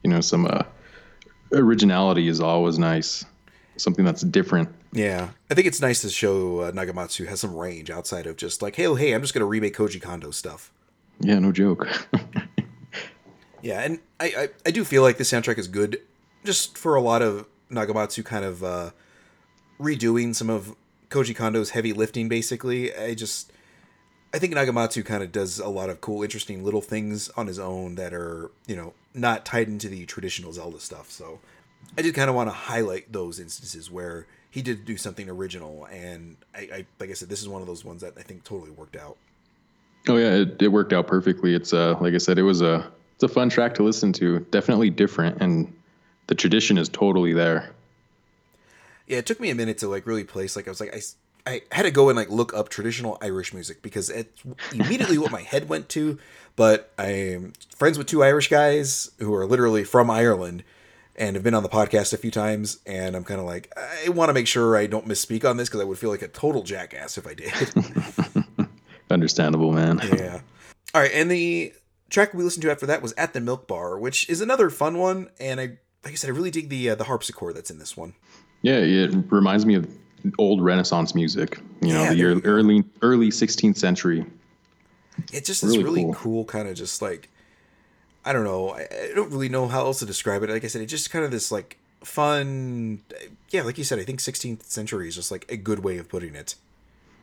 [0.03, 0.63] You know, some uh,
[1.51, 3.25] originality is always nice.
[3.81, 7.89] Something that's different yeah, I think it's nice to show uh, Nagamatsu has some range
[7.89, 10.71] outside of just like, hey, oh, hey, I'm just going to remake Koji Kondo stuff.
[11.21, 11.87] Yeah, no joke.
[13.61, 16.01] yeah, and I, I, I do feel like the soundtrack is good,
[16.43, 18.91] just for a lot of Nagamatsu kind of uh,
[19.79, 20.75] redoing some of
[21.09, 22.27] Koji Kondo's heavy lifting.
[22.27, 23.53] Basically, I just
[24.33, 27.59] I think Nagamatsu kind of does a lot of cool, interesting little things on his
[27.59, 31.09] own that are you know not tied into the traditional Zelda stuff.
[31.11, 31.39] So
[31.97, 35.85] I did kind of want to highlight those instances where he did do something original,
[35.91, 38.43] and I, I like I said, this is one of those ones that I think
[38.43, 39.17] totally worked out.
[40.07, 41.53] Oh yeah, it, it worked out perfectly.
[41.53, 44.39] It's uh like I said, it was a it's a fun track to listen to.
[44.51, 45.73] Definitely different, and
[46.27, 47.71] the tradition is totally there.
[49.07, 50.55] Yeah, it took me a minute to like really place.
[50.55, 51.01] Like I was like I.
[51.43, 55.31] I had to go and like look up traditional Irish music because it's immediately what
[55.31, 56.19] my head went to.
[56.55, 60.63] But I'm friends with two Irish guys who are literally from Ireland,
[61.15, 64.10] and have been on the podcast a few times, and I'm kind of like, I
[64.10, 66.28] want to make sure I don't misspeak on this because I would feel like a
[66.28, 68.67] total jackass if I did.
[69.12, 70.00] Understandable, man.
[70.04, 70.41] yeah.
[70.93, 71.74] All right, and the
[72.10, 74.97] track we listened to after that was "At the Milk Bar," which is another fun
[74.97, 75.63] one, and I,
[76.04, 78.13] like I said, I really dig the uh, the harpsichord that's in this one.
[78.62, 79.88] Yeah, it reminds me of
[80.38, 81.60] old Renaissance music.
[81.82, 84.26] You know, yeah, the early early 16th century.
[85.34, 87.30] It's just really this really cool, cool kind of just like
[88.23, 88.69] I don't know.
[88.69, 90.49] I, I, don't really know how else to describe it.
[90.49, 93.01] Like I said, it's just kind of this like fun.
[93.49, 96.07] Yeah, like you said, I think 16th century is just like a good way of
[96.07, 96.55] putting it.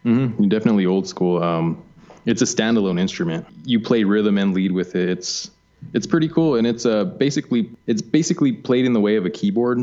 [0.04, 0.48] Mm-hmm.
[0.48, 1.42] Definitely old school.
[1.42, 1.82] Um,
[2.26, 3.46] it's a standalone instrument.
[3.64, 5.08] You play rhythm and lead with it.
[5.08, 5.50] It's
[5.94, 9.30] it's pretty cool, and it's uh basically it's basically played in the way of a
[9.30, 9.78] keyboard.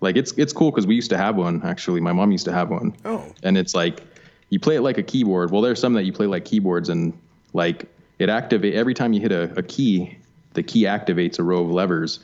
[0.00, 1.62] Like it's it's cool because we used to have one.
[1.64, 2.94] Actually, my mom used to have one.
[3.04, 3.32] Oh.
[3.42, 4.02] And it's like
[4.50, 5.50] you play it like a keyboard.
[5.50, 7.18] Well, there's some that you play like keyboards, and
[7.52, 7.86] like
[8.18, 10.17] it activate every time you hit a, a key
[10.54, 12.20] the key activates a row of levers.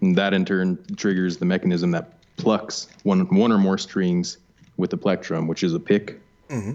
[0.00, 4.38] And that in turn triggers the mechanism that plucks one, one or more strings
[4.76, 6.20] with the plectrum, which is a pick.
[6.48, 6.74] Mm-hmm.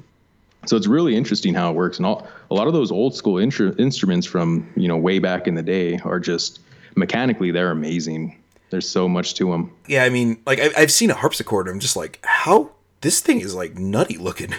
[0.65, 1.97] So it's really interesting how it works.
[1.97, 5.47] And all, a lot of those old school intru- instruments from, you know, way back
[5.47, 6.59] in the day are just
[6.95, 8.37] mechanically, they're amazing.
[8.69, 9.71] There's so much to them.
[9.87, 10.03] Yeah.
[10.03, 11.67] I mean, like I, I've seen a harpsichord.
[11.67, 12.71] I'm just like, how
[13.01, 14.53] this thing is like nutty looking.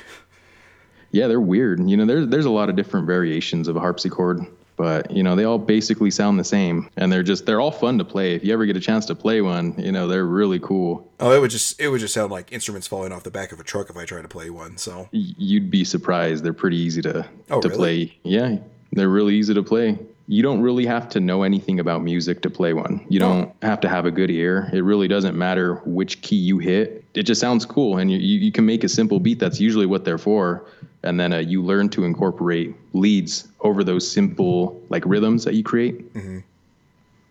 [1.13, 1.89] Yeah, they're weird.
[1.89, 4.47] You know, there's there's a lot of different variations of a harpsichord
[4.83, 7.99] but you know they all basically sound the same and they're just they're all fun
[7.99, 8.35] to play.
[8.35, 11.09] If you ever get a chance to play one you know they're really cool.
[11.21, 13.61] Oh it would just it would just sound like instruments falling off the back of
[13.61, 15.09] a truck if i tried to play one so.
[15.13, 16.43] You'd be surprised.
[16.43, 17.79] They're pretty easy to oh, to really?
[17.79, 18.19] play.
[18.25, 18.57] Yeah
[18.93, 19.99] they're really easy to play.
[20.29, 23.05] You don't really have to know anything about music to play one.
[23.09, 23.29] You oh.
[23.29, 24.69] don't have to have a good ear.
[24.73, 27.05] It really doesn't matter which key you hit.
[27.15, 30.05] It just sounds cool and you, you can make a simple beat that's usually what
[30.05, 30.67] they're for
[31.03, 35.63] and then uh, you learn to incorporate leads over those simple like rhythms that you
[35.63, 36.13] create.
[36.15, 36.39] Mm-hmm.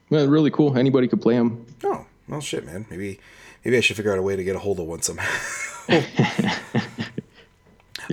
[0.09, 0.77] Well, really cool.
[0.77, 1.65] Anybody could play them.
[1.83, 2.85] Oh, well, shit, man.
[2.89, 3.19] Maybe,
[3.63, 5.29] maybe I should figure out a way to get a hold of one somehow.
[5.89, 6.03] yeah,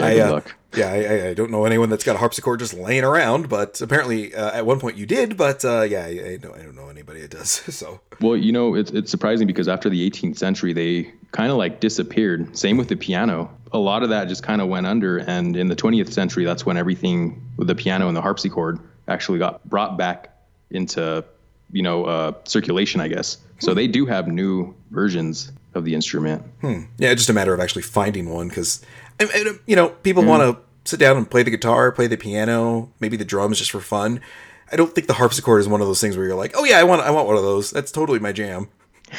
[0.00, 0.40] I, uh,
[0.74, 4.34] yeah, I, I, don't know anyone that's got a harpsichord just laying around, but apparently
[4.34, 5.36] uh, at one point you did.
[5.36, 7.62] But uh, yeah, I, I, don't, I don't know anybody that does.
[7.78, 11.58] So well, you know, it's it's surprising because after the 18th century, they kind of
[11.58, 12.56] like disappeared.
[12.56, 13.50] Same with the piano.
[13.72, 16.64] A lot of that just kind of went under, and in the 20th century, that's
[16.64, 20.34] when everything with the piano and the harpsichord actually got brought back
[20.70, 21.24] into
[21.72, 23.38] you know uh, circulation, I guess.
[23.58, 26.42] So they do have new versions of the instrument.
[26.60, 26.82] Hmm.
[26.98, 28.84] Yeah, just a matter of actually finding one because
[29.66, 30.28] you know, people mm.
[30.28, 33.70] want to sit down and play the guitar, play the piano, maybe the drums just
[33.70, 34.20] for fun.
[34.70, 36.78] I don't think the harpsichord is one of those things where you're like, oh yeah,
[36.78, 37.70] I want I want one of those.
[37.70, 38.68] That's totally my jam.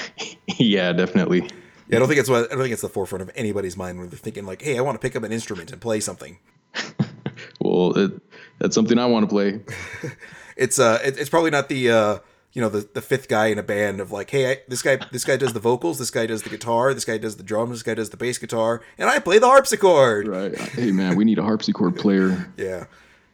[0.58, 1.50] yeah, definitely.
[1.90, 4.00] Yeah, I don't think it's what I don't think it's the forefront of anybody's mind
[4.00, 6.38] when they're thinking like, hey, I want to pick up an instrument and play something.
[7.60, 8.22] well, it,
[8.60, 9.62] that's something I want to play.
[10.56, 12.20] it's uh, it, it's probably not the uh,
[12.54, 15.00] you know, the the fifth guy in a band of like, hey, I, this guy
[15.12, 17.72] this guy does the vocals, this guy does the guitar, this guy does the drums,
[17.72, 20.28] this guy does the bass guitar, and I play the harpsichord.
[20.28, 20.58] Right.
[20.58, 22.52] Hey man, we need a harpsichord player.
[22.58, 22.86] yeah.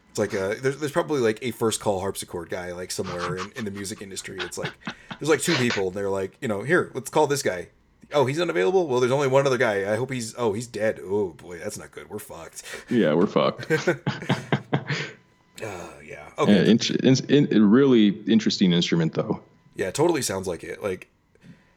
[0.10, 3.52] It's like a, there's, there's probably like a first call harpsichord guy like somewhere in,
[3.58, 4.38] in the music industry.
[4.40, 4.72] It's like
[5.20, 7.68] there's like two people and they're like, you know, here, let's call this guy.
[8.14, 8.88] Oh, he's unavailable.
[8.88, 9.92] Well, there's only one other guy.
[9.92, 10.36] I hope he's.
[10.38, 11.00] Oh, he's dead.
[11.04, 12.10] Oh boy, that's not good.
[12.10, 12.64] We're fucked.
[12.90, 13.72] Yeah, we're fucked.
[13.92, 16.30] uh, yeah.
[16.38, 16.72] Okay.
[16.72, 19.42] Yeah, in, in, really interesting instrument though.
[19.76, 20.84] Yeah, totally sounds like it.
[20.84, 21.08] Like,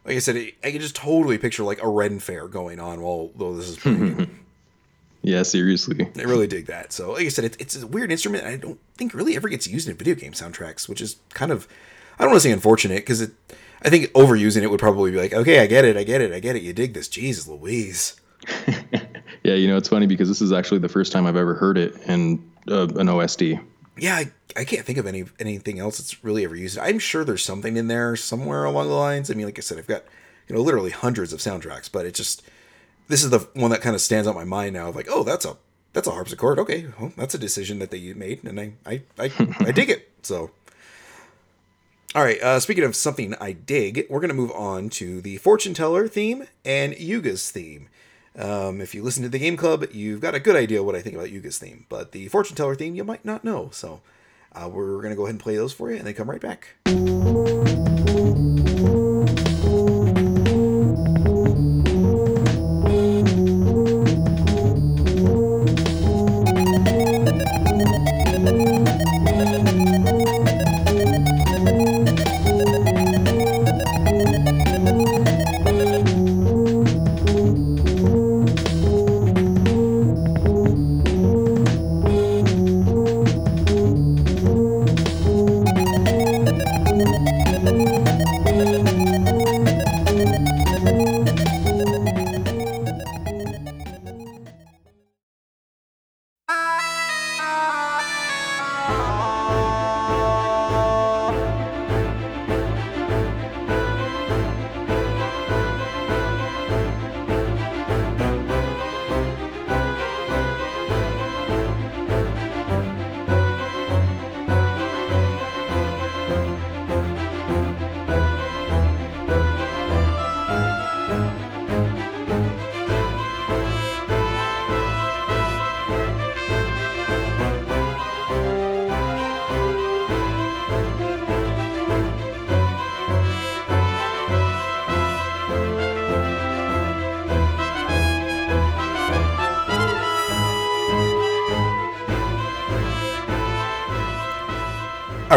[0.04, 3.00] like I said, it, I can just totally picture like a Ren fair going on
[3.00, 4.38] while though this is playing.
[5.22, 6.08] yeah, seriously.
[6.16, 6.92] I really dig that.
[6.92, 8.44] So, like I said, it, it's a weird instrument.
[8.44, 11.66] I don't think really ever gets used in video game soundtracks, which is kind of
[12.18, 13.32] I don't want to say unfortunate because it.
[13.82, 16.32] I think overusing it would probably be like, okay, I get it, I get it,
[16.32, 16.62] I get it.
[16.62, 18.20] You dig this, Jesus Louise.
[19.42, 21.78] yeah, you know it's funny because this is actually the first time I've ever heard
[21.78, 23.42] it in uh, an OST.
[23.96, 26.78] Yeah, I, I can't think of any anything else that's really ever used.
[26.78, 29.30] I'm sure there's something in there somewhere along the lines.
[29.30, 30.04] I mean, like I said, I've got
[30.48, 32.42] you know literally hundreds of soundtracks, but it just
[33.08, 34.88] this is the one that kind of stands out my mind now.
[34.88, 35.56] Of like, oh, that's a
[35.92, 36.58] that's a harpsichord.
[36.60, 40.10] Okay, well, that's a decision that they made, and I I I, I dig it.
[40.22, 40.50] So
[42.14, 45.36] all right, uh, speaking of something I dig, we're going to move on to the
[45.36, 47.88] fortune teller theme and Yuga's theme.
[48.34, 51.02] Um, if you listen to the game club, you've got a good idea what I
[51.02, 53.68] think about Yuga's theme, but the fortune teller theme you might not know.
[53.72, 54.00] So
[54.54, 56.40] uh, we're going to go ahead and play those for you and then come right
[56.40, 56.76] back.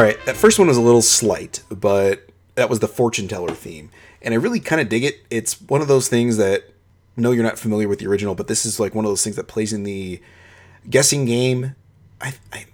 [0.02, 3.52] All right, that first one was a little slight, but that was the fortune teller
[3.54, 3.92] theme,
[4.24, 5.22] and I really kind of dig it.
[5.30, 6.64] It's one of those things that
[7.16, 9.36] no, you're not familiar with the original, but this is like one of those things
[9.36, 10.20] that plays in the
[10.90, 11.76] guessing game.
[12.20, 12.66] I, I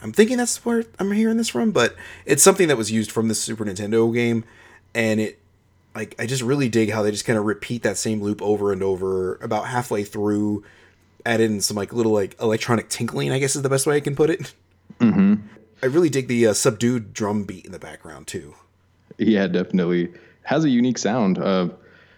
[0.00, 3.28] I'm thinking that's where I'm hearing this from, but it's something that was used from
[3.28, 4.44] the Super Nintendo game,
[4.94, 5.38] and it
[5.94, 8.72] like I just really dig how they just kind of repeat that same loop over
[8.72, 9.34] and over.
[9.42, 10.64] About halfway through,
[11.26, 13.32] add in some like little like electronic tinkling.
[13.32, 14.54] I guess is the best way I can put it.
[14.98, 15.59] Mm-hmm.
[15.82, 18.54] I really dig the uh, subdued drum beat in the background too.
[19.18, 20.12] Yeah, definitely
[20.42, 21.38] has a unique sound.
[21.38, 21.68] Uh,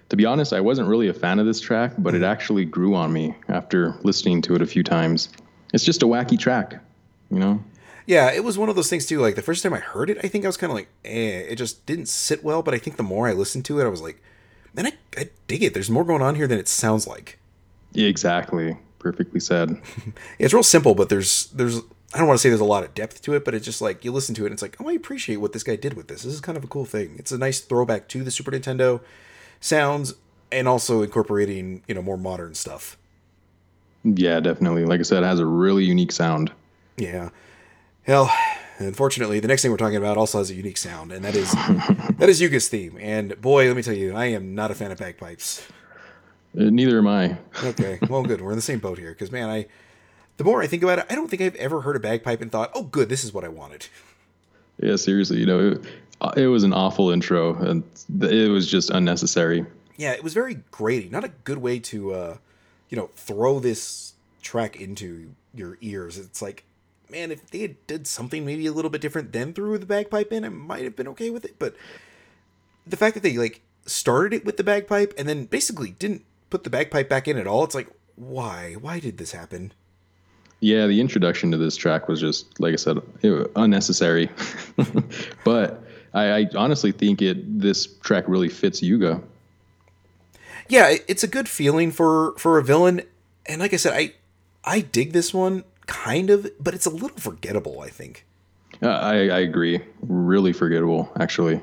[0.09, 2.95] to be honest, I wasn't really a fan of this track, but it actually grew
[2.95, 5.29] on me after listening to it a few times.
[5.73, 6.83] It's just a wacky track,
[7.31, 7.63] you know.
[8.07, 9.21] Yeah, it was one of those things too.
[9.21, 11.47] Like the first time I heard it, I think I was kind of like, eh,
[11.49, 12.63] it just didn't sit well.
[12.63, 14.21] But I think the more I listened to it, I was like,
[14.75, 15.73] man, I, I dig it.
[15.73, 17.39] There's more going on here than it sounds like.
[17.95, 18.77] Exactly.
[18.99, 19.81] Perfectly said.
[20.39, 21.81] it's real simple, but there's there's
[22.15, 23.81] I don't want to say there's a lot of depth to it, but it's just
[23.81, 25.95] like you listen to it and it's like, oh, I appreciate what this guy did
[25.95, 26.23] with this.
[26.23, 27.15] This is kind of a cool thing.
[27.19, 29.01] It's a nice throwback to the Super Nintendo
[29.61, 30.15] sounds
[30.51, 32.99] and also incorporating, you know, more modern stuff.
[34.05, 34.85] Yeah, definitely.
[34.85, 36.53] Like I said, it has a really unique sound.
[36.97, 37.31] Yeah.
[38.03, 38.31] Hell,
[38.79, 41.53] unfortunately, the next thing we're talking about also has a unique sound, and that is
[42.19, 42.99] that is Yuga's theme.
[43.01, 45.67] And boy, let me tell you, I am not a fan of bagpipes.
[46.59, 47.39] Uh, neither am I.
[47.65, 48.41] okay, well, good.
[48.41, 49.67] We're in the same boat here because man, I
[50.43, 52.51] the more I think about it, I don't think I've ever heard a bagpipe and
[52.51, 53.87] thought, "Oh, good, this is what I wanted."
[54.83, 57.85] Yeah, seriously, you know, it, it was an awful intro, and
[58.21, 59.65] it was just unnecessary.
[59.97, 61.13] Yeah, it was very grating.
[61.13, 62.37] Not a good way to, uh,
[62.89, 66.19] you know, throw this track into your ears.
[66.19, 66.65] It's like,
[67.09, 70.33] man, if they had did something maybe a little bit different, then threw the bagpipe
[70.33, 71.55] in, I might have been okay with it.
[71.61, 71.77] But
[72.85, 76.65] the fact that they like started it with the bagpipe and then basically didn't put
[76.65, 78.73] the bagpipe back in at all, it's like, why?
[78.73, 79.73] Why did this happen?
[80.63, 82.99] Yeah, the introduction to this track was just, like I said,
[83.57, 84.31] unnecessary.
[85.45, 85.83] but
[86.15, 89.21] I, I, honestly think it this track really fits Yuga.
[90.69, 93.03] Yeah, it's a good feeling for for a villain,
[93.45, 94.15] and like I said, I
[94.65, 97.81] I dig this one kind of, but it's a little forgettable.
[97.81, 98.25] I think.
[98.81, 99.83] Uh, I I agree.
[100.01, 101.57] Really forgettable, actually.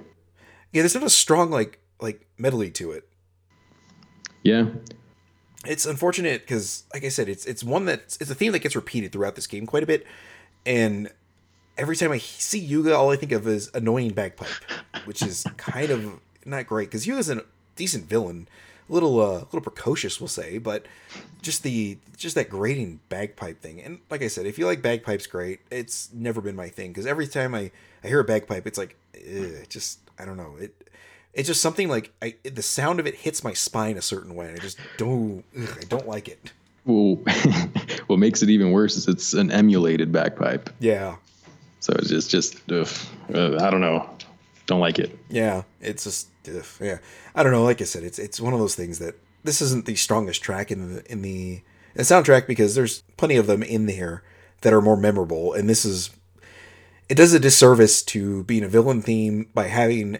[0.73, 3.07] Yeah, there's not a strong like like medley to it.
[4.43, 4.65] Yeah.
[5.69, 8.75] It's unfortunate because, like I said, it's it's one that it's a theme that gets
[8.75, 10.03] repeated throughout this game quite a bit,
[10.65, 11.11] and
[11.77, 14.49] every time I see Yuga, all I think of is annoying bagpipe,
[15.05, 17.43] which is kind of not great because Yuga's a
[17.75, 18.47] decent villain,
[18.89, 20.87] a little uh, a little precocious, we'll say, but
[21.43, 23.79] just the just that grating bagpipe thing.
[23.79, 25.59] And like I said, if you like bagpipes, great.
[25.69, 27.69] It's never been my thing because every time I
[28.03, 28.95] I hear a bagpipe, it's like
[29.69, 30.73] just I don't know it.
[31.33, 34.53] It's just something like I the sound of it hits my spine a certain way.
[34.53, 36.51] I just don't ugh, I don't like it.
[36.85, 37.15] Well,
[38.07, 40.69] what makes it even worse is it's an emulated bagpipe.
[40.79, 41.17] Yeah.
[41.81, 42.89] So it's just just ugh,
[43.33, 44.09] I don't know.
[44.65, 45.17] Don't like it.
[45.29, 46.27] Yeah, it's just
[46.79, 46.97] yeah.
[47.35, 47.63] I don't know.
[47.63, 50.71] Like I said, it's it's one of those things that this isn't the strongest track
[50.71, 51.61] in the in the, in
[51.95, 54.23] the soundtrack because there's plenty of them in there
[54.61, 56.09] that are more memorable, and this is
[57.07, 60.19] it does a disservice to being a villain theme by having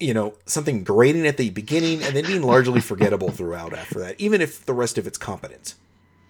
[0.00, 4.18] you know something grating at the beginning and then being largely forgettable throughout after that
[4.18, 5.74] even if the rest of it's competent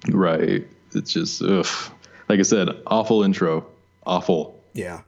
[0.09, 0.67] right.
[0.95, 1.67] It's just ugh.
[2.29, 3.67] like i said awful intro.
[4.07, 4.61] Awful.
[4.73, 5.03] Yeah.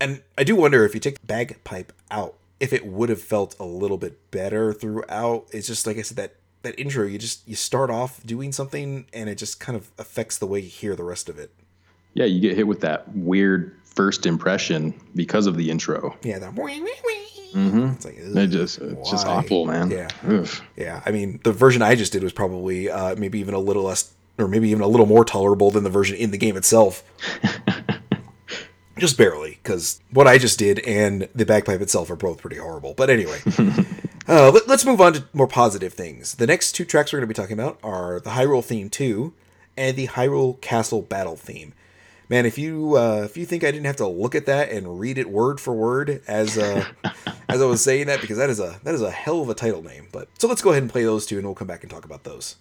[0.00, 3.56] And i do wonder if you take the bagpipe out if it would have felt
[3.58, 5.46] a little bit better throughout.
[5.52, 9.06] It's just like i said that that intro you just you start off doing something
[9.12, 11.52] and it just kind of affects the way you hear the rest of it.
[12.14, 16.16] Yeah you get hit with that weird first impression because of the intro.
[16.22, 16.54] Yeah that
[17.54, 17.92] Mm-hmm.
[17.94, 19.90] It's like it just it's just awful, man.
[19.90, 20.60] Yeah, Oof.
[20.76, 21.02] yeah.
[21.06, 24.12] I mean, the version I just did was probably uh, maybe even a little less,
[24.38, 27.04] or maybe even a little more tolerable than the version in the game itself.
[28.98, 32.94] just barely, because what I just did and the bagpipe itself are both pretty horrible.
[32.94, 33.38] But anyway,
[34.28, 36.34] uh, let, us move on to more positive things.
[36.34, 39.32] The next two tracks we're going to be talking about are the Hyrule theme two
[39.76, 41.72] and the Hyrule Castle battle theme
[42.28, 44.98] man, if you uh, if you think I didn't have to look at that and
[44.98, 46.84] read it word for word as uh,
[47.48, 49.54] as I was saying that, because that is a that is a hell of a
[49.54, 50.08] title name.
[50.12, 52.04] But so let's go ahead and play those two, and we'll come back and talk
[52.04, 52.56] about those.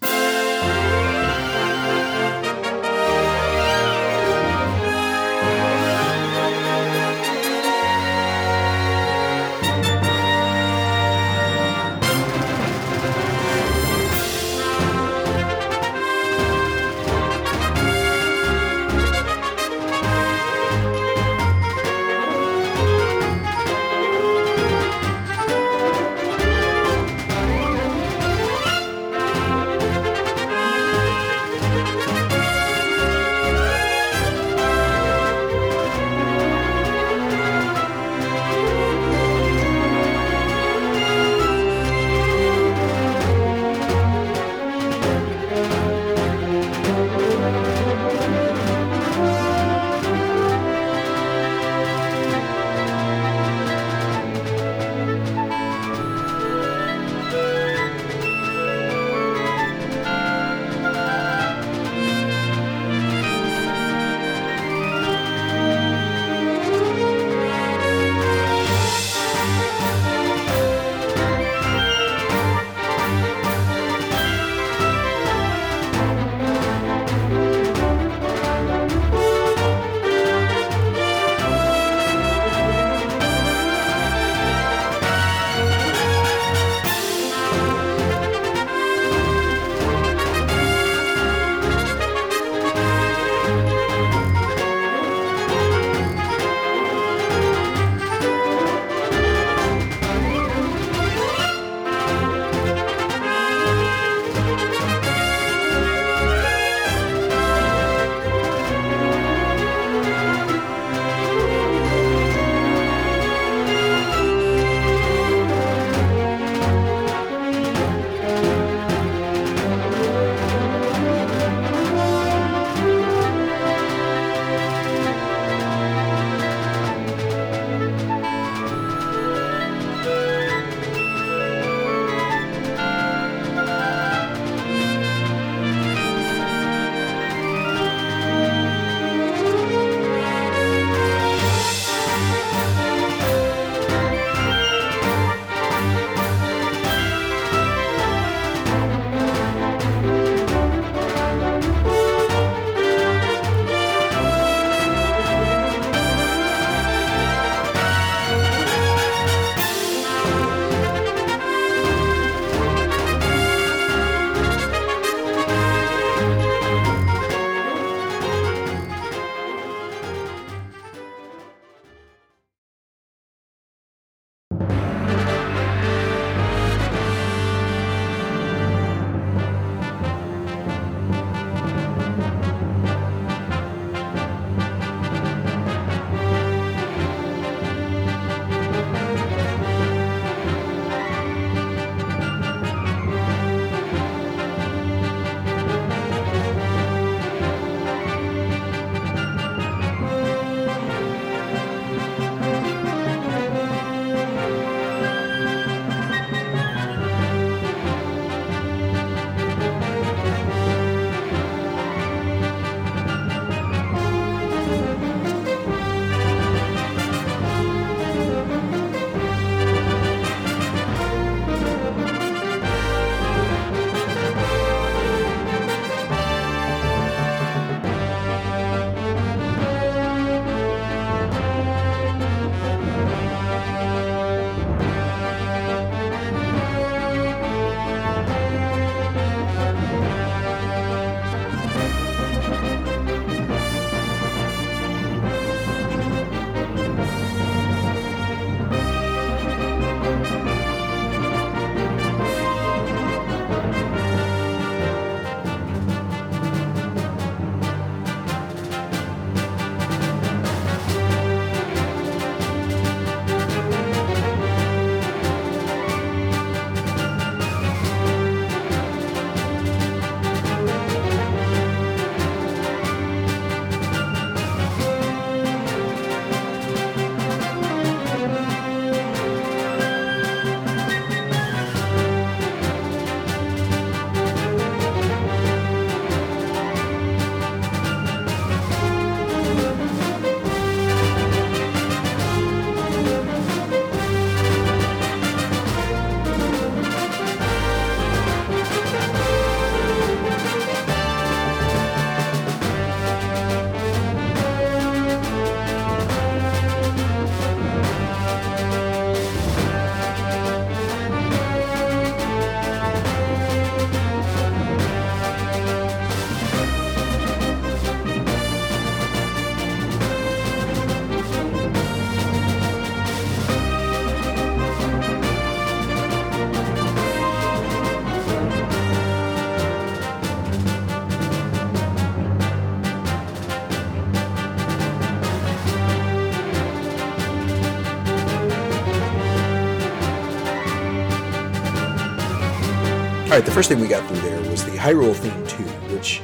[343.33, 345.63] Right, the first thing we got through there was the Hyrule theme 2,
[345.95, 346.21] which,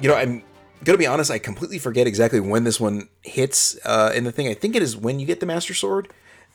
[0.00, 0.44] you know, I'm
[0.84, 4.46] gonna be honest, I completely forget exactly when this one hits uh, in the thing.
[4.46, 6.08] I think it is when you get the Master Sword,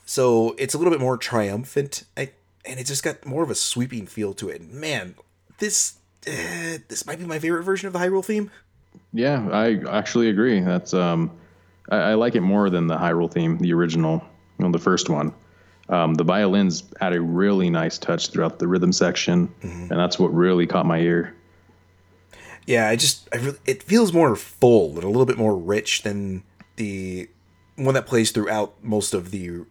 [0.06, 2.04] so it's a little bit more triumphant.
[2.16, 2.30] I,
[2.64, 4.62] and it just got more of a sweeping feel to it.
[4.62, 5.14] Man,
[5.58, 8.50] this uh, this might be my favorite version of the Hyrule theme.
[9.12, 10.60] Yeah, I actually agree.
[10.60, 11.30] That's um,
[11.90, 14.24] I, I like it more than the Hyrule theme, the original,
[14.58, 15.34] you know, the first one.
[15.92, 19.92] Um, the violins had a really nice touch throughout the rhythm section, mm-hmm.
[19.92, 21.34] and that's what really caught my ear.
[22.66, 26.02] Yeah, I just I really it feels more full and a little bit more rich
[26.02, 26.44] than
[26.76, 27.28] the
[27.76, 29.66] one that plays throughout most of the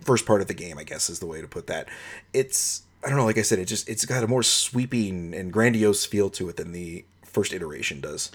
[0.00, 0.78] first part of the game.
[0.78, 1.88] I guess is the way to put that.
[2.32, 5.52] It's I don't know, like I said, it just it's got a more sweeping and
[5.52, 8.30] grandiose feel to it than the first iteration does.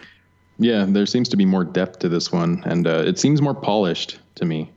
[0.57, 3.55] Yeah, there seems to be more depth to this one, and uh, it seems more
[3.55, 4.69] polished to me,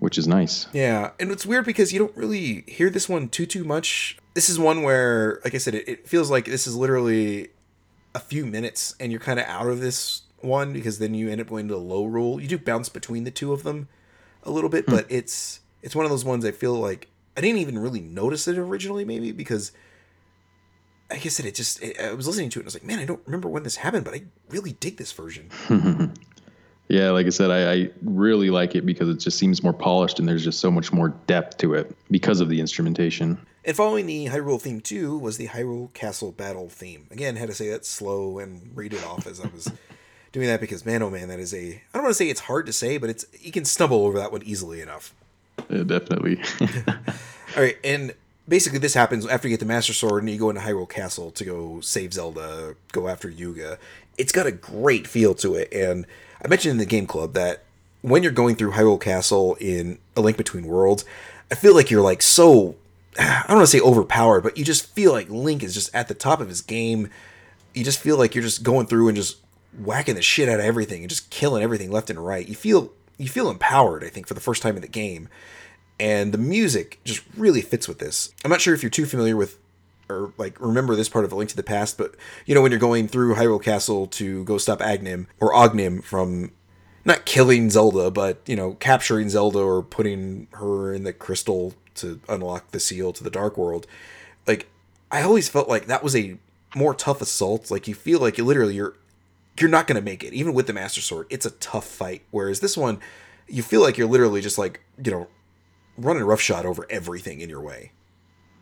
[0.00, 0.66] which is nice.
[0.72, 4.18] Yeah, and it's weird because you don't really hear this one too too much.
[4.34, 7.48] This is one where, like I said, it, it feels like this is literally
[8.14, 11.40] a few minutes, and you're kind of out of this one because then you end
[11.40, 12.40] up going to the Lorule.
[12.40, 13.88] You do bounce between the two of them
[14.42, 14.92] a little bit, hmm.
[14.92, 18.48] but it's it's one of those ones I feel like I didn't even really notice
[18.48, 19.72] it originally, maybe because
[21.10, 22.84] like I said, it just it, I was listening to it and I was like,
[22.84, 25.50] man, I don't remember when this happened, but I really dig this version.
[26.90, 30.18] yeah, like I said, I, I, really like it because it just seems more polished
[30.18, 33.38] and there's just so much more depth to it because of the instrumentation.
[33.64, 37.06] And following the Hyrule theme two was the Hyrule Castle battle theme.
[37.12, 39.70] Again, had to say that slow and read it off as I was
[40.32, 42.40] doing that because man, oh man, that is a I don't want to say it's
[42.40, 45.14] hard to say, but it's you can stumble over that one easily enough.
[45.68, 46.42] Yeah, definitely.
[47.56, 48.14] All right, and
[48.48, 51.30] basically this happens after you get the Master Sword and you go into Hyrule Castle
[51.30, 53.78] to go save Zelda, go after Yuga.
[54.18, 56.04] It's got a great feel to it, and
[56.42, 57.64] I mentioned in the game club that
[58.02, 61.04] when you're going through Hyrule Castle in A Link Between Worlds,
[61.50, 62.76] I feel like you're like so
[63.18, 66.08] I don't want to say overpowered, but you just feel like Link is just at
[66.08, 67.10] the top of his game.
[67.74, 69.38] You just feel like you're just going through and just
[69.78, 72.48] whacking the shit out of everything and just killing everything left and right.
[72.48, 75.28] You feel you feel empowered, I think, for the first time in the game
[76.00, 78.34] and the music just really fits with this.
[78.42, 79.58] I'm not sure if you're too familiar with
[80.10, 82.72] or like remember this part of A Link to the Past, but you know when
[82.72, 86.52] you're going through Hyrule Castle to go stop Agnim or Ognim from
[87.04, 92.20] not killing Zelda, but you know capturing Zelda or putting her in the crystal to
[92.28, 93.86] unlock the seal to the Dark World.
[94.46, 94.68] Like
[95.10, 96.36] I always felt like that was a
[96.74, 97.70] more tough assault.
[97.70, 98.94] Like you feel like you literally you're
[99.58, 101.26] you're not gonna make it, even with the Master Sword.
[101.30, 102.22] It's a tough fight.
[102.30, 103.00] Whereas this one,
[103.48, 105.28] you feel like you're literally just like you know
[105.96, 107.92] running roughshod over everything in your way.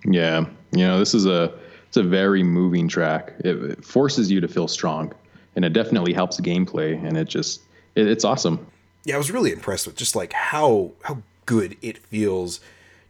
[0.04, 1.52] Yeah, you know, this is a
[1.88, 3.34] it's a very moving track.
[3.40, 5.12] It, it forces you to feel strong,
[5.56, 7.02] and it definitely helps gameplay.
[7.06, 7.62] And it just
[7.94, 8.66] it, it's awesome.
[9.04, 12.60] Yeah, I was really impressed with just like how how good it feels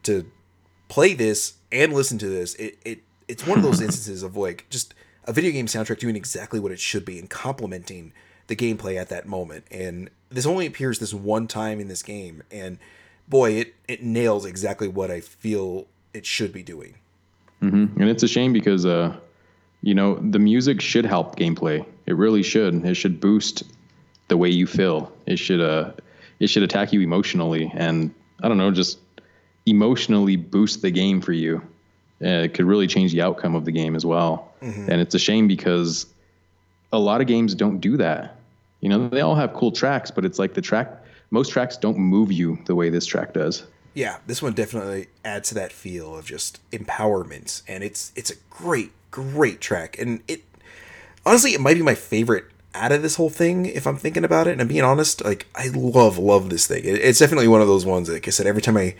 [0.05, 0.31] to
[0.89, 2.55] play this and listen to this.
[2.55, 6.17] It it it's one of those instances of like just a video game soundtrack doing
[6.17, 8.13] exactly what it should be and complementing
[8.47, 9.67] the gameplay at that moment.
[9.71, 12.79] And this only appears this one time in this game, and
[13.29, 16.95] boy, it it nails exactly what I feel it should be doing.
[17.63, 18.01] Mm-hmm.
[18.01, 19.17] And it's a shame because, uh,
[19.83, 21.85] you know, the music should help gameplay.
[22.07, 22.85] It really should.
[22.85, 23.65] It should boost
[24.29, 25.13] the way you feel.
[25.27, 25.93] It should uh,
[26.41, 28.99] it should attack you emotionally, and I don't know, just
[29.67, 31.63] emotionally boost the game for you.
[32.23, 34.53] Uh, it could really change the outcome of the game as well.
[34.63, 34.91] Mm-hmm.
[34.91, 36.07] And it's a shame because
[36.93, 38.37] a lot of games don't do that.
[38.81, 41.99] You know, they all have cool tracks, but it's like the track most tracks don't
[41.99, 43.67] move you the way this track does.
[43.95, 48.37] Yeah, this one definitely adds to that feel of just empowerment, and it's it's a
[48.51, 50.45] great great track, and it
[51.27, 54.47] honestly it might be my favorite out of this whole thing if I'm thinking about
[54.47, 54.53] it.
[54.53, 56.85] And I'm being honest, like I love love this thing.
[56.85, 58.09] It, it's definitely one of those ones.
[58.09, 58.95] Like I said, every time I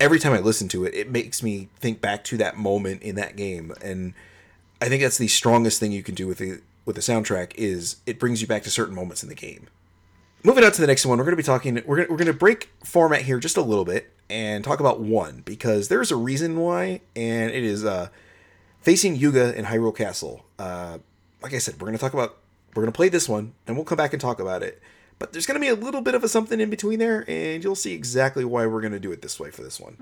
[0.00, 3.16] every time I listen to it, it makes me think back to that moment in
[3.16, 4.14] that game, and
[4.80, 7.96] I think that's the strongest thing you can do with the with the soundtrack is
[8.06, 9.66] it brings you back to certain moments in the game
[10.44, 11.74] moving on to the next one, we're going to be talking.
[11.86, 15.00] We're going we're going to break format here just a little bit and talk about
[15.00, 18.08] one because there's a reason why, and it is uh,
[18.80, 20.44] facing Yuga in Hyrule Castle.
[20.58, 20.98] Uh,
[21.42, 22.38] like I said, we're going to talk about.
[22.74, 24.80] We're going to play this one, and we'll come back and talk about it.
[25.18, 27.64] But there's going to be a little bit of a something in between there, and
[27.64, 29.96] you'll see exactly why we're going to do it this way for this one.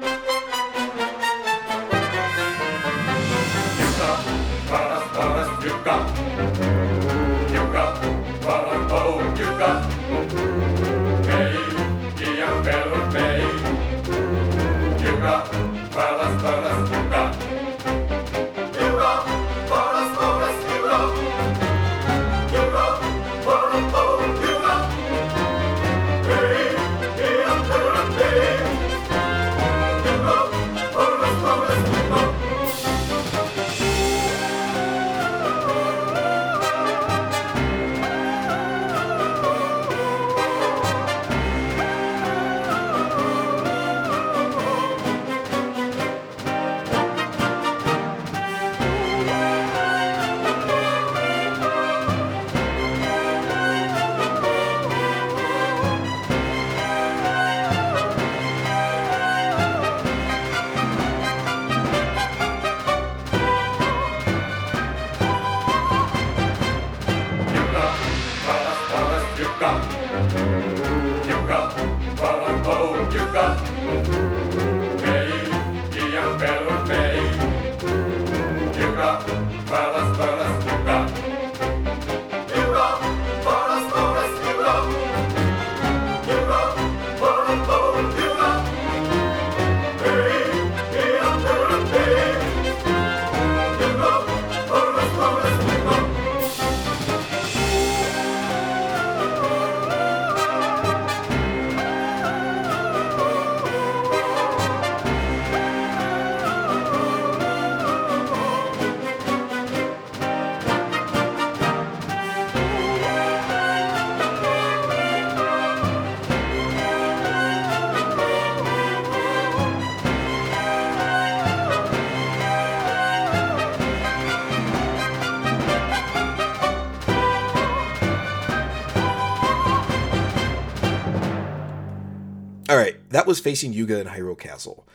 [133.26, 134.86] Was facing Yuga and Hyrule Castle.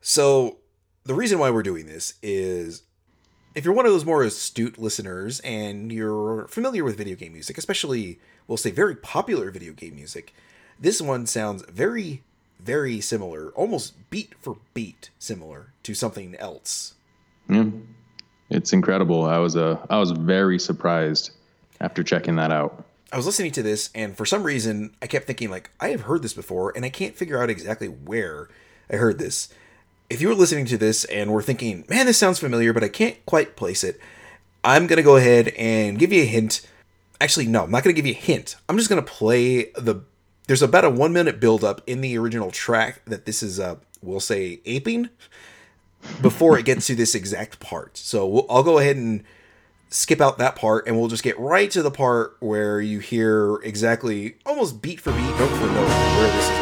[0.00, 0.58] So
[1.04, 2.82] the reason why we're doing this is
[3.54, 7.58] if you're one of those more astute listeners and you're familiar with video game music,
[7.58, 10.34] especially we'll say very popular video game music,
[10.78, 12.22] this one sounds very
[12.58, 16.94] very similar, almost beat for beat similar to something else.
[17.48, 17.66] Yeah.
[18.48, 19.24] It's incredible.
[19.24, 21.32] I was uh, I was very surprised
[21.80, 22.85] after checking that out.
[23.12, 26.02] I was listening to this and for some reason I kept thinking like I have
[26.02, 28.48] heard this before and I can't figure out exactly where
[28.90, 29.48] I heard this.
[30.10, 32.88] If you were listening to this and were thinking, "Man, this sounds familiar, but I
[32.88, 34.00] can't quite place it."
[34.64, 36.66] I'm to go ahead and give you a hint.
[37.20, 38.56] Actually, no, I'm not to give you a hint.
[38.68, 40.02] I'm just to play the
[40.48, 43.76] there's about a 1 minute build up in the original track that this is uh
[44.02, 45.08] we'll say aping
[46.20, 47.96] before it gets to this exact part.
[47.96, 49.24] So we'll, I'll go ahead and
[49.88, 53.56] skip out that part and we'll just get right to the part where you hear
[53.62, 56.55] exactly almost beat for beat, note for note where this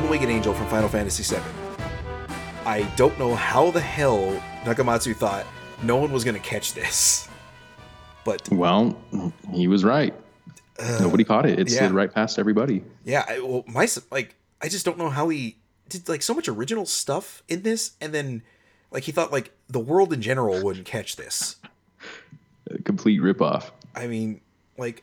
[0.00, 1.42] That is One Winged Angel from Final Fantasy VII.
[2.64, 4.32] I don't know how the hell
[4.64, 5.44] Nagamatsu thought
[5.82, 7.28] no one was going to catch this.
[8.22, 9.02] But Well,
[9.50, 10.14] he was right.
[10.78, 11.58] Uh, Nobody caught it.
[11.58, 11.78] It yeah.
[11.78, 12.84] slid right past everybody.
[13.04, 15.56] yeah, I, well, my like, I just don't know how he
[15.88, 18.42] did like so much original stuff in this, and then
[18.90, 21.56] like he thought like the world in general wouldn't catch this.
[22.70, 23.70] A complete ripoff.
[23.94, 24.42] I mean,
[24.76, 25.02] like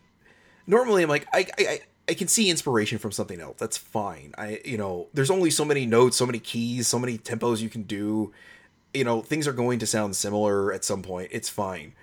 [0.67, 1.79] normally I'm like I, I
[2.09, 3.57] I can see inspiration from something else.
[3.59, 4.33] That's fine.
[4.37, 7.69] I you know, there's only so many notes, so many keys, so many tempos you
[7.69, 8.33] can do.
[8.93, 11.29] You know, things are going to sound similar at some point.
[11.31, 11.93] It's fine.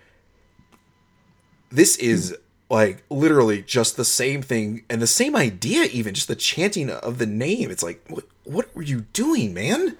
[1.70, 2.36] This is
[2.70, 7.18] like literally just the same thing and the same idea even just the chanting of
[7.18, 7.70] the name.
[7.70, 9.96] It's like what what were you doing, man?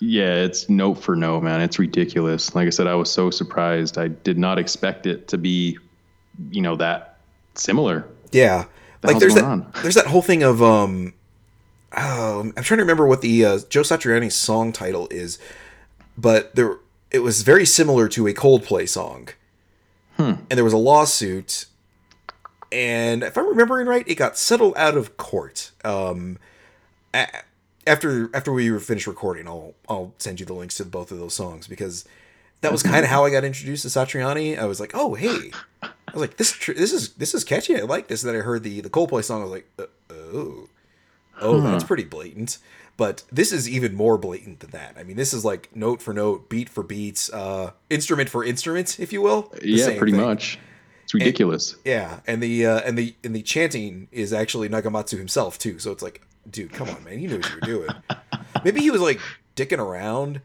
[0.00, 1.60] Yeah, it's note for note, man.
[1.60, 2.54] It's ridiculous.
[2.54, 3.98] Like I said, I was so surprised.
[3.98, 5.76] I did not expect it to be,
[6.50, 7.18] you know, that
[7.54, 8.06] similar.
[8.30, 8.66] Yeah.
[9.00, 9.72] The like there's that on?
[9.82, 11.14] there's that whole thing of um
[11.96, 15.38] oh, I'm trying to remember what the uh, Joe Satriani's song title is,
[16.16, 16.78] but there
[17.10, 19.28] it was very similar to a Coldplay song.
[20.50, 21.66] And there was a lawsuit
[22.70, 25.70] and if I'm remembering right, it got settled out of court.
[25.84, 26.38] Um
[27.86, 31.18] after after we were finished recording, I'll I'll send you the links to both of
[31.18, 32.04] those songs because
[32.60, 34.58] that was kind of how I got introduced to Satriani.
[34.58, 35.52] I was like, "Oh, hey."
[35.82, 37.78] I was like, "This tr- this is this is catchy.
[37.78, 39.40] I like this." And then I heard the the Coldplay song.
[39.40, 40.68] I was like, uh, "Oh,
[41.40, 42.58] oh, that's pretty blatant."
[42.96, 44.96] But this is even more blatant than that.
[44.98, 48.98] I mean, this is like note for note, beat for beats, uh, instrument for instrument,
[48.98, 49.52] if you will.
[49.62, 50.20] Yeah, pretty thing.
[50.20, 50.58] much.
[51.04, 51.76] It's ridiculous.
[51.84, 55.78] Yeah, and the uh, and the and the chanting is actually Nagamatsu himself too.
[55.78, 57.90] So it's like, dude, come on, man, you knew what you were doing.
[58.64, 59.20] Maybe he was like
[59.56, 60.40] dicking around.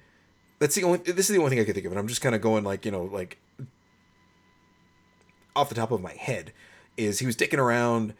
[0.63, 0.99] That's the only.
[0.99, 2.63] This is the only thing I could think of, and I'm just kind of going
[2.63, 3.37] like you know like
[5.57, 6.53] off the top of my head.
[6.95, 8.13] Is he was dicking around,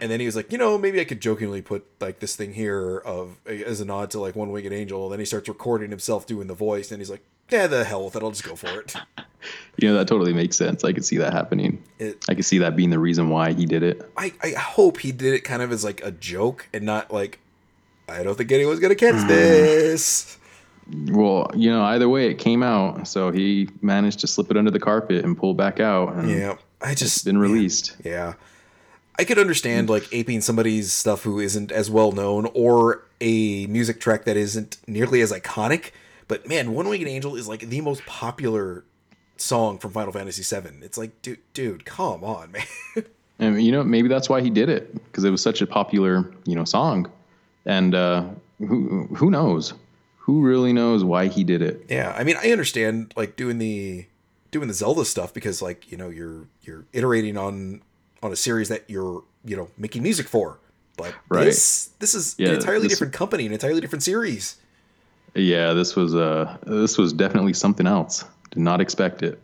[0.00, 2.54] and then he was like, you know, maybe I could jokingly put like this thing
[2.54, 5.04] here of as a nod to like One Winged Angel.
[5.04, 8.06] And then he starts recording himself doing the voice, and he's like, yeah, the hell
[8.06, 8.96] with it, I'll just go for it.
[9.80, 10.82] You know, that totally makes sense.
[10.82, 11.84] I could see that happening.
[12.00, 14.10] It- I could see that being the reason why he did it.
[14.16, 17.38] I, I hope he did it kind of as like a joke and not like
[18.08, 19.28] I don't think anyone's gonna catch mm.
[19.28, 20.38] this.
[21.08, 23.06] Well, you know, either way, it came out.
[23.06, 26.14] So he managed to slip it under the carpet and pull back out.
[26.14, 27.96] And Yeah, I It's just been released.
[28.04, 28.34] yeah.
[29.20, 34.00] I could understand like aping somebody's stuff who isn't as well known or a music
[34.00, 35.90] track that isn't nearly as iconic.
[36.28, 38.84] But man, One Winged Angel is like the most popular
[39.36, 40.84] song from Final Fantasy VII.
[40.84, 42.52] It's like, dude, dude, come on,
[42.96, 43.04] man.
[43.40, 46.30] And you know, maybe that's why he did it because it was such a popular,
[46.44, 47.10] you know, song.
[47.66, 48.24] And uh,
[48.58, 49.74] who who knows?
[50.28, 51.86] Who really knows why he did it?
[51.88, 54.04] Yeah, I mean, I understand like doing the
[54.50, 57.80] doing the Zelda stuff because like you know you're you're iterating on
[58.22, 60.58] on a series that you're you know making music for.
[60.98, 61.46] But Right.
[61.46, 64.56] this this is Yeah, an entirely this- different company, an entirely different series.
[65.34, 68.22] Yeah, this was uh this was definitely something else.
[68.50, 69.40] Did not expect it.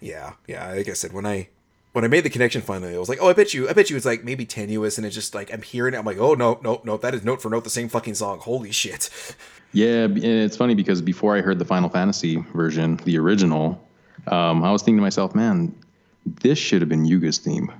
[0.00, 0.72] Yeah, yeah.
[0.72, 1.48] Like I said, when I
[1.92, 3.90] when I made the connection finally, I was like, oh, I bet you, I bet
[3.90, 5.98] you, it's like maybe tenuous, and it's just like I'm hearing it.
[5.98, 8.38] I'm like, oh no, no, no, that is note for note the same fucking song.
[8.38, 9.10] Holy shit.
[9.74, 13.82] Yeah, and it's funny because before I heard the Final Fantasy version, the original,
[14.26, 15.74] um, I was thinking to myself, man,
[16.26, 17.72] this should have been Yuga's theme.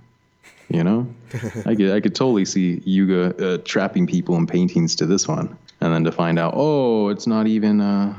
[0.70, 1.06] You know,
[1.66, 5.54] I could I could totally see Yuga uh, trapping people in paintings to this one,
[5.82, 8.14] and then to find out, oh, it's not even uh,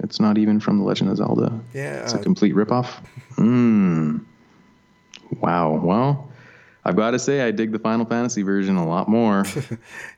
[0.00, 1.60] it's not even from the Legend of Zelda.
[1.74, 2.04] Yeah.
[2.04, 2.86] it's a complete ripoff.
[3.36, 4.20] Hmm.
[5.40, 5.80] Wow.
[5.82, 6.28] Well,
[6.84, 9.44] I've got to say, I dig the Final Fantasy version a lot more.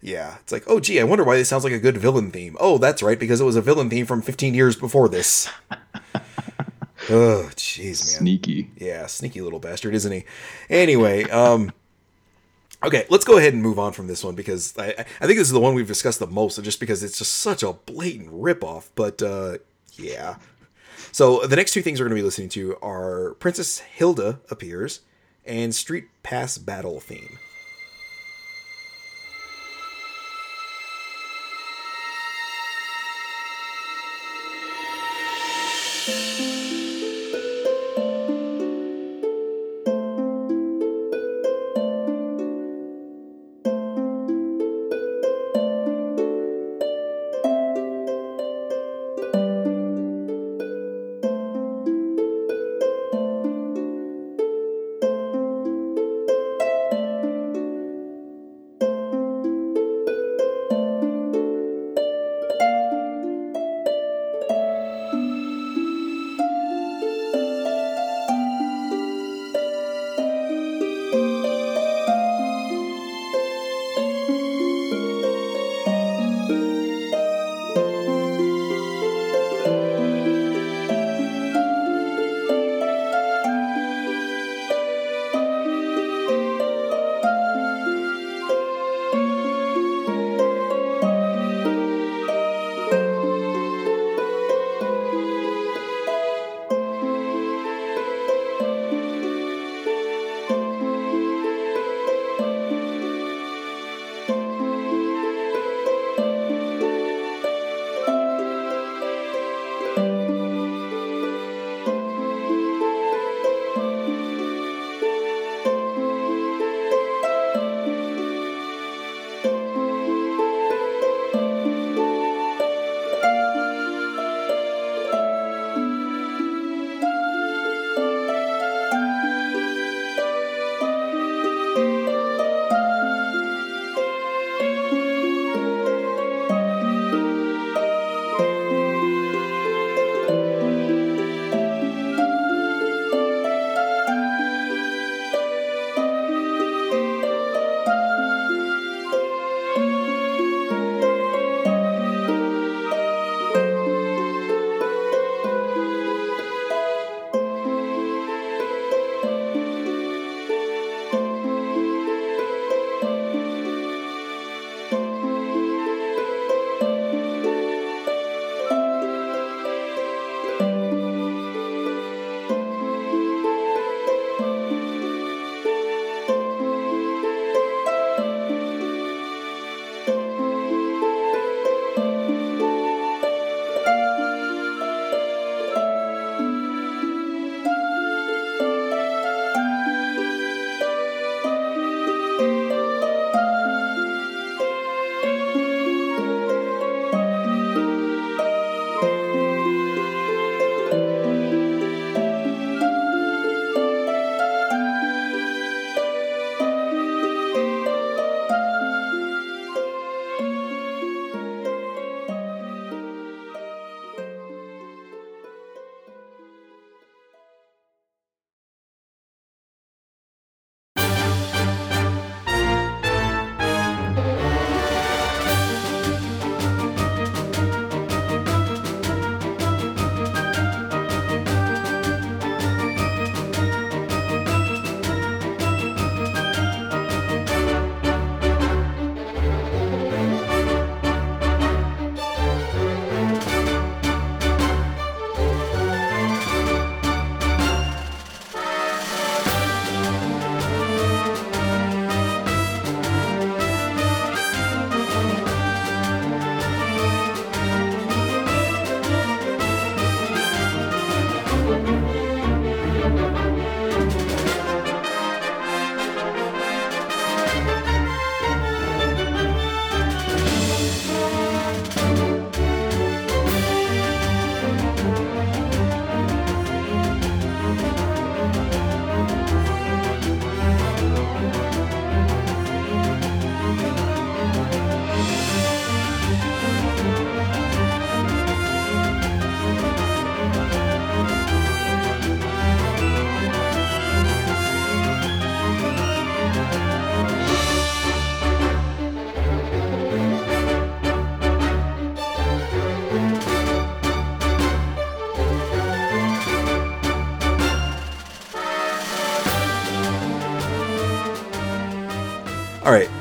[0.02, 2.56] Yeah, it's like, oh gee, I wonder why this sounds like a good villain theme.
[2.58, 5.48] Oh, that's right, because it was a villain theme from 15 years before this.
[7.10, 8.20] oh, jeez, man.
[8.20, 8.70] Sneaky.
[8.78, 10.24] Yeah, sneaky little bastard, isn't he?
[10.70, 11.72] Anyway, um,
[12.82, 15.48] okay, let's go ahead and move on from this one because I, I think this
[15.48, 18.88] is the one we've discussed the most, just because it's just such a blatant ripoff.
[18.94, 19.58] But uh,
[19.94, 20.36] yeah.
[21.12, 25.00] So the next two things we're going to be listening to are Princess Hilda appears
[25.44, 27.38] and Street Pass Battle theme.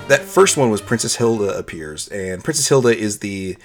[0.10, 3.58] That first one was Princess Hilda appears, and Princess Hilda is the.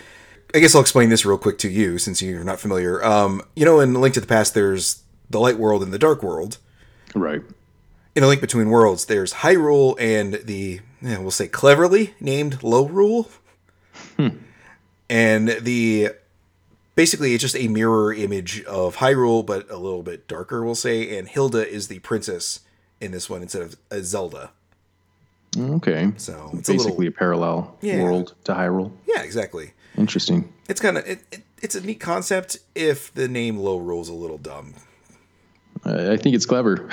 [0.54, 3.04] I guess I'll explain this real quick to you since you're not familiar.
[3.04, 6.22] Um, you know, in Link to the Past, there's the light world and the dark
[6.22, 6.58] world.
[7.12, 7.42] Right.
[8.14, 13.28] In A Link Between Worlds, there's Hyrule and the, yeah, we'll say cleverly named Lorule.
[15.10, 16.10] And the,
[16.94, 21.18] basically, it's just a mirror image of Hyrule, but a little bit darker, we'll say.
[21.18, 22.60] And Hilda is the princess
[23.00, 24.52] in this one instead of a Zelda.
[25.56, 26.12] Okay.
[26.16, 28.02] So it's a Basically little, a parallel Yeah.
[28.02, 28.92] world to Hyrule.
[29.06, 29.72] yeah, exactly.
[29.96, 30.52] Interesting.
[30.68, 34.38] It's kind of, it, it, it's a neat concept if the name Lorule's a little
[34.38, 34.74] dumb.
[35.86, 36.88] Uh, I think it's clever.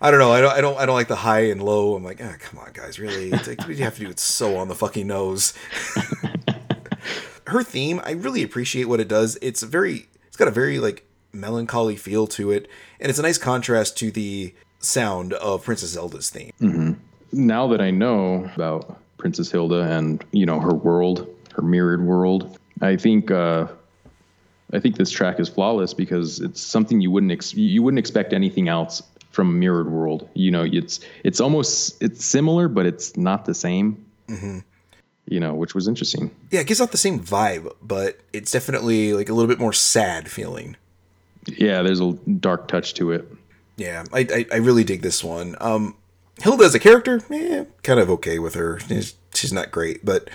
[0.00, 0.32] I don't know.
[0.32, 0.52] I don't.
[0.52, 0.78] I don't.
[0.78, 1.94] I don't like the high and low.
[1.94, 2.98] I'm like, ah, come on, guys.
[2.98, 5.54] Really, it's like, you have to do it so on the fucking nose.
[7.46, 9.38] Her theme, I really appreciate what it does.
[9.42, 10.08] It's a very.
[10.26, 12.68] It's got a very like melancholy feel to it,
[12.98, 17.00] and it's a nice contrast to the sound of Princess Zelda's theme.
[17.34, 22.58] Now that I know about Princess Hilda and you know her world, her mirrored world,
[22.80, 23.66] I think uh,
[24.72, 28.32] I think this track is flawless because it's something you wouldn't ex- you wouldn't expect
[28.32, 30.28] anything else from a mirrored world.
[30.34, 34.04] You know, it's it's almost it's similar, but it's not the same.
[35.26, 36.30] You know, which was interesting.
[36.50, 39.72] Yeah, it gives off the same vibe, but it's definitely like a little bit more
[39.72, 40.76] sad feeling.
[41.46, 43.26] Yeah, there's a dark touch to it.
[43.76, 45.56] Yeah, I, I, I really dig this one.
[45.60, 45.96] Um,
[46.42, 48.80] Hilda as a character, eh, kind of okay with her.
[48.80, 50.28] She's, she's not great, but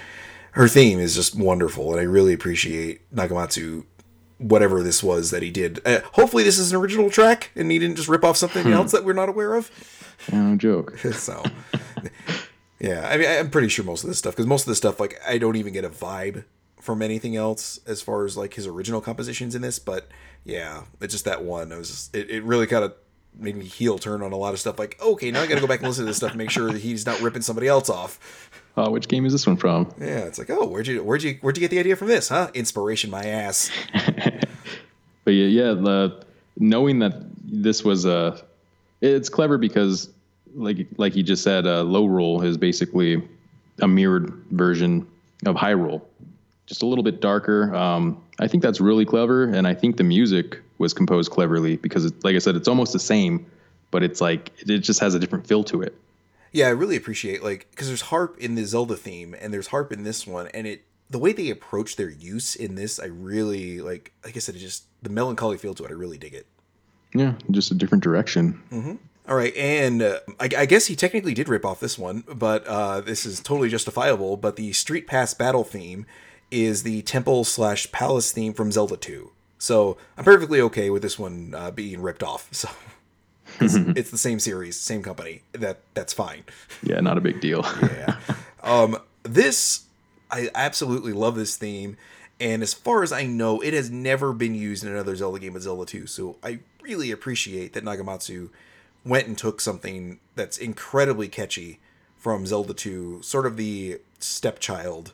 [0.51, 3.85] her theme is just wonderful, and I really appreciate Nagamatsu,
[4.37, 5.81] whatever this was that he did.
[5.85, 8.91] Uh, hopefully, this is an original track, and he didn't just rip off something else
[8.91, 9.69] that we're not aware of.
[10.31, 10.97] No joke.
[11.13, 11.43] so,
[12.79, 14.99] yeah, I mean, I'm pretty sure most of this stuff, because most of this stuff,
[14.99, 16.45] like, I don't even get a vibe
[16.79, 19.79] from anything else as far as like his original compositions in this.
[19.79, 20.07] But
[20.43, 21.71] yeah, it's just that one.
[21.71, 22.93] It was just, it, it really kind of
[23.37, 24.79] made me heel turn on a lot of stuff.
[24.79, 26.49] Like, okay, now I got to go back and listen to this stuff, and make
[26.49, 28.49] sure that he's not ripping somebody else off.
[28.77, 29.93] Uh, which game is this one from?
[29.99, 32.29] Yeah, it's like, oh, where'd you where'd you where'd you get the idea from this,
[32.29, 32.49] huh?
[32.53, 33.71] Inspiration, my ass.
[35.29, 36.23] But yeah, yeah, the
[36.57, 38.41] knowing that this was a,
[39.01, 40.09] it's clever because,
[40.55, 43.21] like like you just said, uh, Lorule is basically
[43.79, 45.05] a mirrored version
[45.45, 46.01] of Hyrule,
[46.65, 47.75] just a little bit darker.
[47.75, 52.05] Um, I think that's really clever, and I think the music was composed cleverly because,
[52.05, 53.45] it, like I said, it's almost the same,
[53.91, 55.95] but it's like it just has a different feel to it.
[56.51, 59.91] Yeah, I really appreciate like because there's harp in the Zelda theme and there's harp
[59.91, 63.81] in this one, and it the way they approach their use in this, I really
[63.81, 64.13] like.
[64.23, 65.91] Like I said, it just the melancholy feel to it.
[65.91, 66.47] I really dig it.
[67.13, 68.61] Yeah, just a different direction.
[69.27, 72.65] All right, and uh, I, I guess he technically did rip off this one, but
[72.65, 74.37] uh, this is totally justifiable.
[74.37, 76.07] But the Street Pass battle theme
[76.49, 79.31] is the temple slash palace theme from Zelda 2.
[79.59, 82.49] So I'm perfectly okay with this one uh, being ripped off.
[82.55, 82.69] So
[83.59, 85.41] 'cause it's the same series, same company.
[85.53, 86.43] That that's fine.
[86.83, 87.63] Yeah, not a big deal.
[87.81, 88.15] Yeah.
[88.63, 89.83] um, this
[90.31, 91.97] I absolutely love this theme,
[92.39, 95.53] and as far as I know, it has never been used in another Zelda game
[95.53, 96.05] but Zelda 2.
[96.07, 98.49] So I really appreciate that Nagamatsu
[99.03, 101.79] went and took something that's incredibly catchy
[102.17, 105.13] from Zelda 2, sort of the stepchild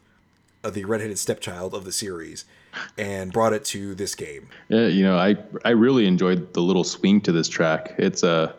[0.66, 2.46] of the redheaded stepchild of the series,
[2.98, 4.50] and brought it to this game.
[4.68, 7.94] Yeah, you know, I I really enjoyed the little swing to this track.
[7.98, 8.54] It's a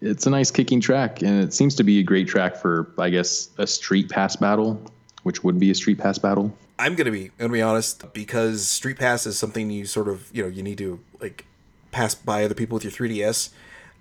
[0.00, 3.10] it's a nice kicking track, and it seems to be a great track for I
[3.10, 4.80] guess a street pass battle,
[5.24, 6.56] which would be a street pass battle.
[6.78, 10.42] I'm gonna be gonna be honest because Street Pass is something you sort of you
[10.42, 11.46] know you need to like
[11.92, 13.50] pass by other people with your 3ds.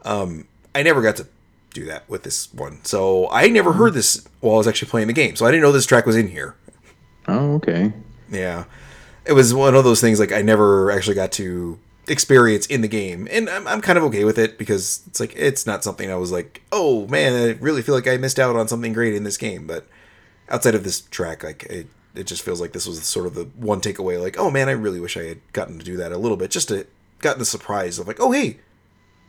[0.04, 1.28] Um, I never got to
[1.74, 5.08] do that with this one, so I never heard this while I was actually playing
[5.08, 5.36] the game.
[5.36, 6.56] So I didn't know this track was in here.
[7.28, 7.94] Oh, okay.
[8.30, 8.66] Yeah,
[9.26, 11.78] it was one of those things like I never actually got to
[12.08, 15.34] experience in the game, and I'm, I'm kind of okay with it because it's like
[15.36, 18.56] it's not something I was like, oh man, I really feel like I missed out
[18.56, 19.68] on something great in this game.
[19.68, 19.88] But
[20.50, 23.46] outside of this track, like it, it just feels like this was sort of the
[23.56, 24.22] one takeaway.
[24.22, 26.52] Like, oh man, I really wish I had gotten to do that a little bit,
[26.52, 26.88] just to
[27.20, 28.60] gotten the surprise of like, oh hey,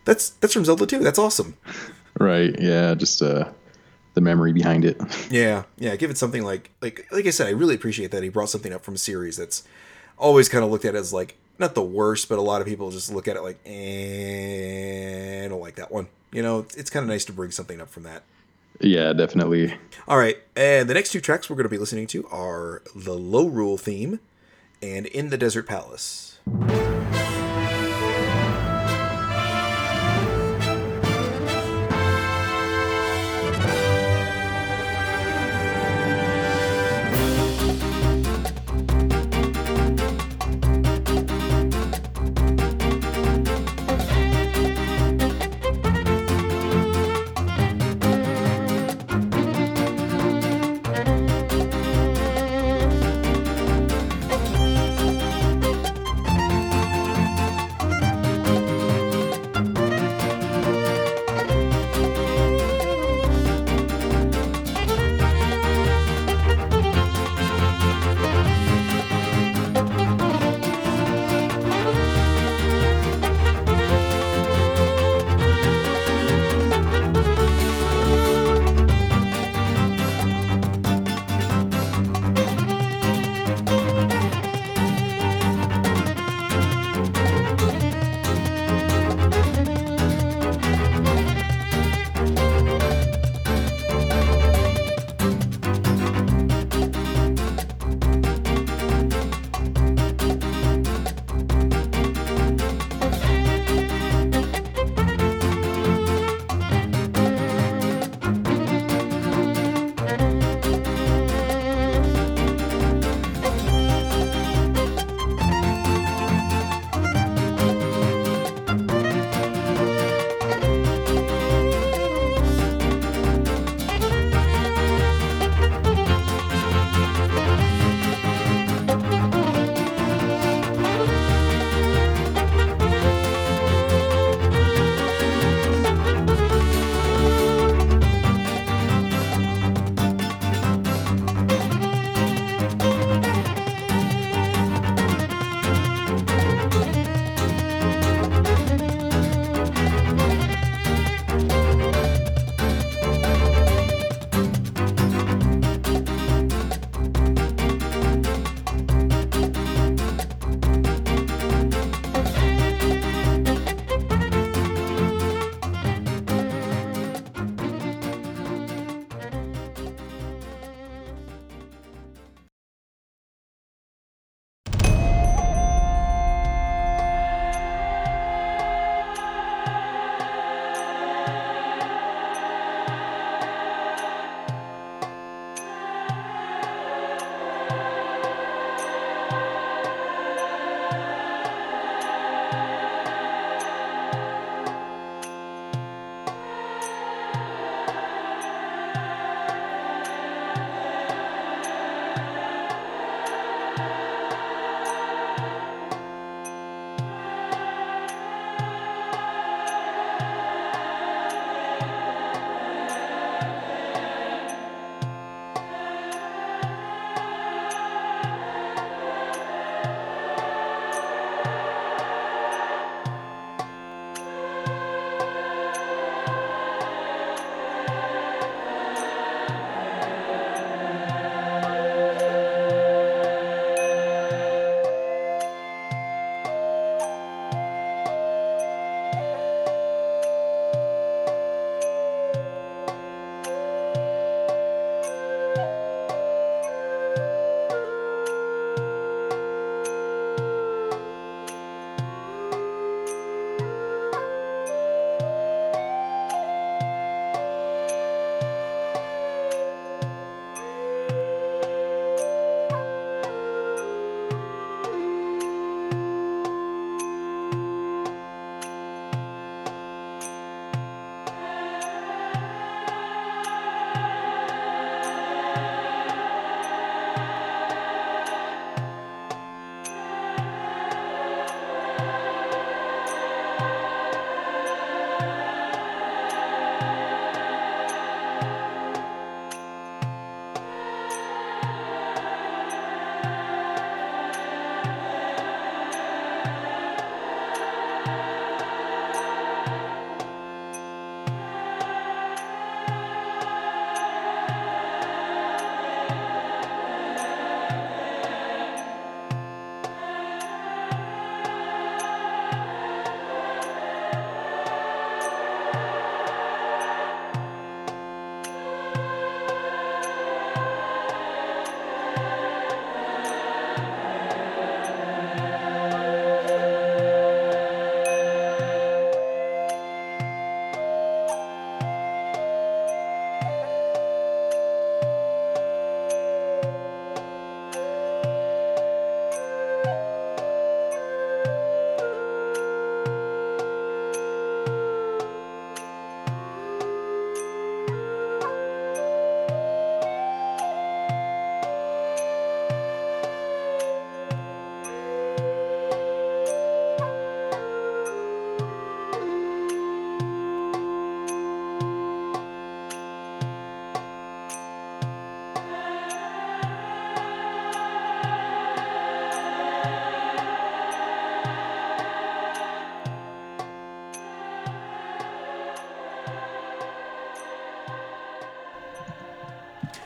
[0.05, 1.01] that's that's from Zelda 2.
[1.01, 1.57] That's awesome.
[2.21, 2.55] Right.
[2.61, 2.95] Yeah.
[2.95, 3.51] Just uh,
[4.15, 5.01] the memory behind it.
[5.31, 5.97] Yeah, yeah.
[5.97, 8.73] Give it something like like like I said, I really appreciate that he brought something
[8.73, 9.63] up from a series that's
[10.19, 12.91] always kind of looked at as like not the worst, but a lot of people
[12.91, 16.09] just look at it like, eh, I don't like that one.
[16.33, 18.23] You know, it's, it's kind of nice to bring something up from that.
[18.81, 19.75] yeah, definitely.
[20.09, 23.17] All right, and the next two tracks we're going to be listening to are the
[23.19, 24.19] Lorule theme
[24.83, 26.39] and In the Desert Palace.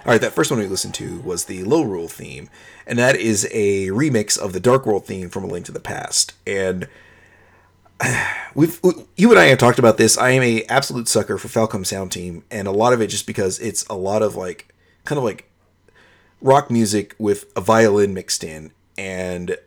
[0.06, 2.48] All right, that first one we listened to was the Lorule theme,
[2.86, 5.80] and that is a remix of the Dark World theme from A Link to the
[5.80, 6.32] Past.
[6.46, 6.86] And
[8.54, 8.78] we've
[9.16, 10.16] you and I have talked about this.
[10.16, 13.26] I am a absolute sucker for Falcom Sound Team, and a lot of it just
[13.26, 14.72] because it's a lot of like
[15.04, 15.50] kind of like
[16.40, 19.58] rock music with a violin mixed in, and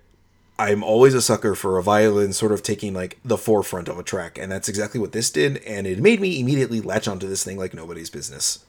[0.57, 4.03] I'm always a sucker for a violin sort of taking like the forefront of a
[4.03, 7.43] track, and that's exactly what this did, and it made me immediately latch onto this
[7.43, 8.63] thing like nobody's business.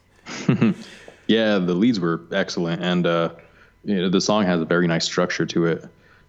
[1.31, 3.31] yeah, the leads were excellent, and uh,
[3.85, 5.85] you know, the song has a very nice structure to it.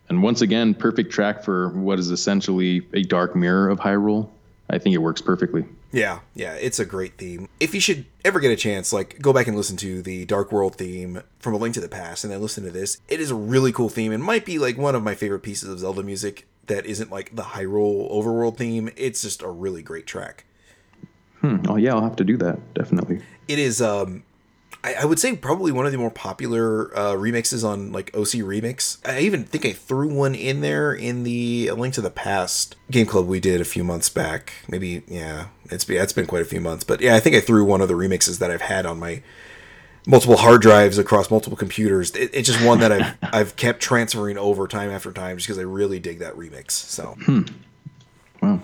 [0.10, 4.30] And once again, perfect track for what is essentially a dark mirror of Hyrule.
[4.70, 5.66] I think it works perfectly.
[5.92, 7.50] Yeah, yeah, it's a great theme.
[7.60, 10.52] If you should ever get a chance, like go back and listen to the Dark
[10.52, 12.98] World theme from A Link to the Past and then listen to this.
[13.10, 15.68] It is a really cool theme and might be like one of my favorite pieces
[15.68, 18.90] of Zelda music that isn't like the Hyrule overworld theme.
[18.96, 20.46] It's just a really great track.
[21.42, 21.58] Hmm.
[21.68, 23.22] Oh yeah, I'll have to do that, definitely.
[23.50, 24.24] It is um
[24.84, 28.42] I, I would say probably one of the more popular uh, remixes on like OC
[28.44, 28.98] Remix.
[29.08, 32.76] I even think I threw one in there in the A Link to the Past
[32.90, 34.54] game club we did a few months back.
[34.68, 37.42] Maybe yeah, it's been it's been quite a few months, but yeah, I think I
[37.42, 39.22] threw one of the remixes that I've had on my
[40.08, 42.12] multiple hard drives across multiple computers.
[42.16, 45.60] It, it's just one that I've I've kept transferring over time after time just because
[45.60, 46.72] I really dig that remix.
[46.72, 47.16] So.
[47.26, 47.42] Hmm.
[48.42, 48.62] Wow.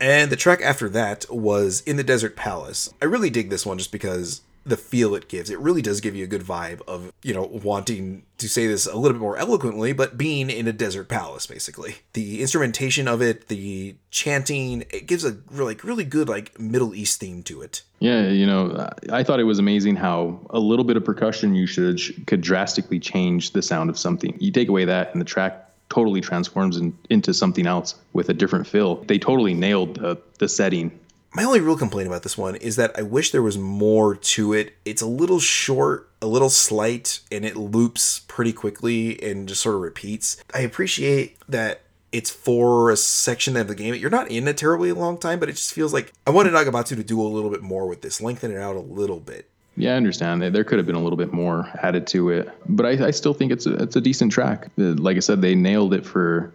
[0.00, 2.92] And the track after that was In the Desert Palace.
[3.00, 5.50] I really dig this one just because the feel it gives.
[5.50, 8.86] It really does give you a good vibe of, you know, wanting to say this
[8.86, 11.96] a little bit more eloquently, but being in a desert palace, basically.
[12.12, 17.20] The instrumentation of it, the chanting, it gives a really, really good, like, Middle East
[17.20, 17.82] theme to it.
[17.98, 22.24] Yeah, you know, I thought it was amazing how a little bit of percussion usage
[22.26, 24.36] could drastically change the sound of something.
[24.40, 28.34] You take away that, and the track totally transforms in, into something else with a
[28.34, 28.96] different feel.
[29.04, 30.98] They totally nailed the, the setting
[31.34, 34.52] my only real complaint about this one is that I wish there was more to
[34.52, 34.74] it.
[34.84, 39.76] It's a little short, a little slight, and it loops pretty quickly and just sort
[39.76, 40.42] of repeats.
[40.54, 41.82] I appreciate that
[42.12, 43.94] it's for a section of the game.
[43.94, 46.96] You're not in a terribly long time, but it just feels like I wanted Nagamatsu
[46.96, 49.48] to do a little bit more with this, lengthen it out a little bit.
[49.74, 50.42] Yeah, I understand.
[50.42, 53.32] There could have been a little bit more added to it, but I, I still
[53.32, 54.66] think it's a, it's a decent track.
[54.78, 56.52] Uh, like I said, they nailed it for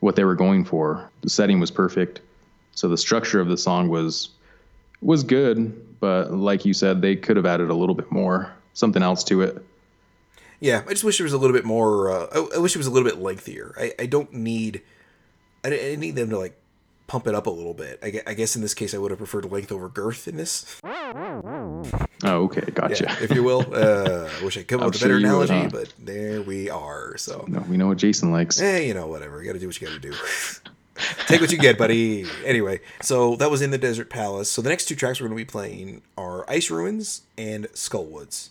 [0.00, 1.08] what they were going for.
[1.20, 2.20] The setting was perfect
[2.76, 4.28] so the structure of the song was
[5.00, 9.02] was good, but like you said, they could have added a little bit more, something
[9.02, 9.64] else to it.
[10.60, 12.10] Yeah, I just wish it was a little bit more.
[12.10, 13.74] Uh, I, I, wish it was a little bit lengthier.
[13.78, 14.82] I, I don't need.
[15.64, 16.58] I, I need them to like
[17.06, 17.98] pump it up a little bit.
[18.02, 20.80] I, I, guess in this case, I would have preferred length over girth in this.
[20.84, 21.82] Oh,
[22.24, 23.04] okay, gotcha.
[23.04, 23.64] Yeah, if you will.
[23.76, 25.68] Uh, I wish I could come up with a better analogy, would, huh?
[25.72, 27.16] but there we are.
[27.16, 28.60] So no, we know what Jason likes.
[28.60, 29.40] Eh, you know, whatever.
[29.40, 30.14] You got to do what you got to do.
[31.26, 32.24] Take what you get, buddy.
[32.44, 34.50] Anyway, so that was in the Desert Palace.
[34.50, 38.50] So the next two tracks we're going to be playing are Ice Ruins and Skullwoods.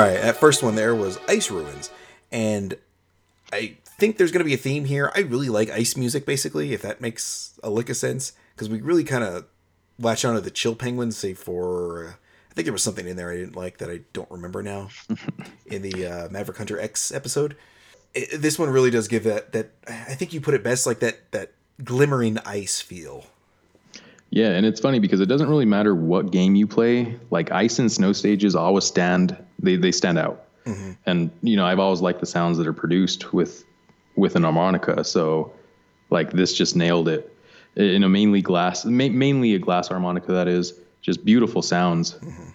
[0.00, 1.90] All right, that first one there was Ice Ruins,
[2.32, 2.74] and
[3.52, 5.12] I think there's going to be a theme here.
[5.14, 8.80] I really like ice music, basically, if that makes a lick of sense, because we
[8.80, 9.44] really kind of
[9.98, 12.12] latch onto the Chill Penguins, save for uh,
[12.50, 14.88] I think there was something in there I didn't like that I don't remember now
[15.66, 17.54] in the uh, Maverick Hunter X episode.
[18.14, 21.00] It, this one really does give that that I think you put it best, like
[21.00, 21.52] that that
[21.84, 23.26] glimmering ice feel.
[24.30, 27.18] Yeah, and it's funny because it doesn't really matter what game you play.
[27.30, 30.46] Like ice and snow stages always stand they they stand out.
[30.64, 30.92] Mm-hmm.
[31.06, 33.64] And you know, I've always liked the sounds that are produced with
[34.16, 35.02] with an harmonica.
[35.04, 35.52] So
[36.10, 37.34] like this just nailed it.
[37.76, 42.14] In a mainly glass, ma- mainly a glass harmonica that is just beautiful sounds.
[42.14, 42.50] Mm-hmm.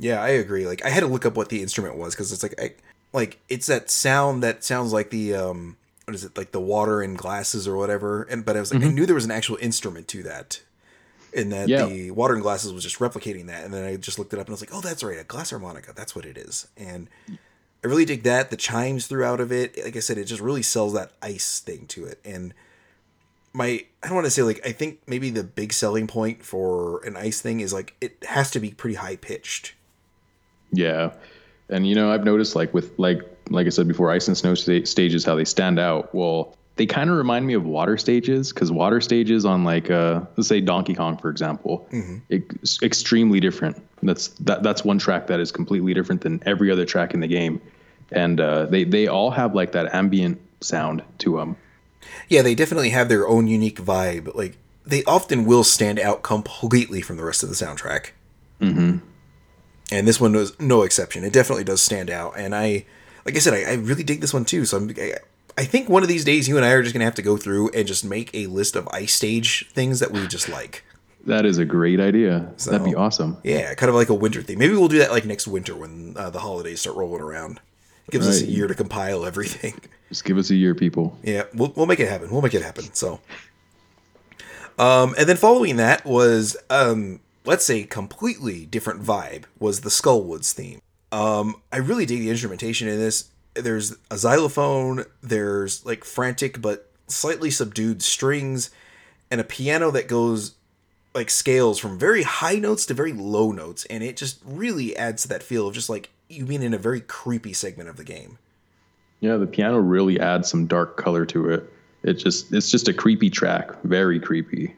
[0.00, 0.66] Yeah, I agree.
[0.66, 2.72] Like I had to look up what the instrument was because it's like I,
[3.12, 7.02] like it's that sound that sounds like the um what is it like the water
[7.02, 8.22] in glasses or whatever.
[8.24, 8.90] And but I was like mm-hmm.
[8.90, 10.62] I knew there was an actual instrument to that.
[11.34, 11.86] And that yeah.
[11.86, 13.64] the water in glasses was just replicating that.
[13.64, 15.24] And then I just looked it up and I was like, oh, that's right, a
[15.24, 15.92] glass harmonica.
[15.94, 16.68] That's what it is.
[16.76, 18.50] And I really dig that.
[18.50, 21.86] The chimes throughout of it, like I said, it just really sells that ice thing
[21.88, 22.18] to it.
[22.24, 22.54] And
[23.52, 27.04] my I don't want to say like I think maybe the big selling point for
[27.04, 29.74] an ice thing is like it has to be pretty high pitched.
[30.72, 31.12] Yeah.
[31.68, 34.54] And you know, I've noticed like with like like I said before, ice and snow
[34.54, 36.14] st- stages how they stand out.
[36.14, 40.20] Well, they kind of remind me of water stages because water stages on like uh,
[40.36, 42.18] let's say Donkey Kong for example, mm-hmm.
[42.30, 43.82] it's extremely different.
[44.02, 47.26] That's that that's one track that is completely different than every other track in the
[47.26, 47.60] game,
[48.12, 51.56] and uh, they they all have like that ambient sound to them.
[52.28, 54.34] Yeah, they definitely have their own unique vibe.
[54.34, 54.56] Like
[54.86, 58.10] they often will stand out completely from the rest of the soundtrack.
[58.60, 58.98] Mm-hmm.
[59.90, 61.24] And this one was no exception.
[61.24, 62.84] It definitely does stand out, and I,
[63.26, 64.64] like I said, I, I really dig this one too.
[64.64, 65.14] So I'm, I,
[65.58, 67.36] I think one of these days you and I are just gonna have to go
[67.36, 70.84] through and just make a list of ice stage things that we just like.
[71.26, 72.52] That is a great idea.
[72.58, 73.38] So, That'd be awesome.
[73.42, 74.56] Yeah, kind of like a winter thing.
[74.56, 77.60] Maybe we'll do that like next winter when uh, the holidays start rolling around.
[78.06, 78.36] It gives right.
[78.36, 79.74] us a year to compile everything.
[80.10, 81.18] Just give us a year, people.
[81.24, 82.30] Yeah, we'll we'll make it happen.
[82.30, 82.94] We'll make it happen.
[82.94, 83.18] So,
[84.78, 90.52] um, and then following that was um, let's say completely different vibe was the Skullwoods
[90.52, 90.80] theme.
[91.10, 96.90] Um, I really dig the instrumentation in this there's a xylophone, there's like frantic but
[97.06, 98.70] slightly subdued strings,
[99.30, 100.54] and a piano that goes
[101.14, 105.22] like scales from very high notes to very low notes, and it just really adds
[105.22, 108.04] to that feel of just like you being in a very creepy segment of the
[108.04, 108.38] game.
[109.20, 111.72] Yeah, the piano really adds some dark color to it.
[112.04, 114.74] It just it's just a creepy track, very creepy.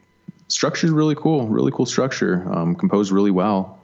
[0.47, 3.79] Structure's really cool, really cool structure, um, composed really well.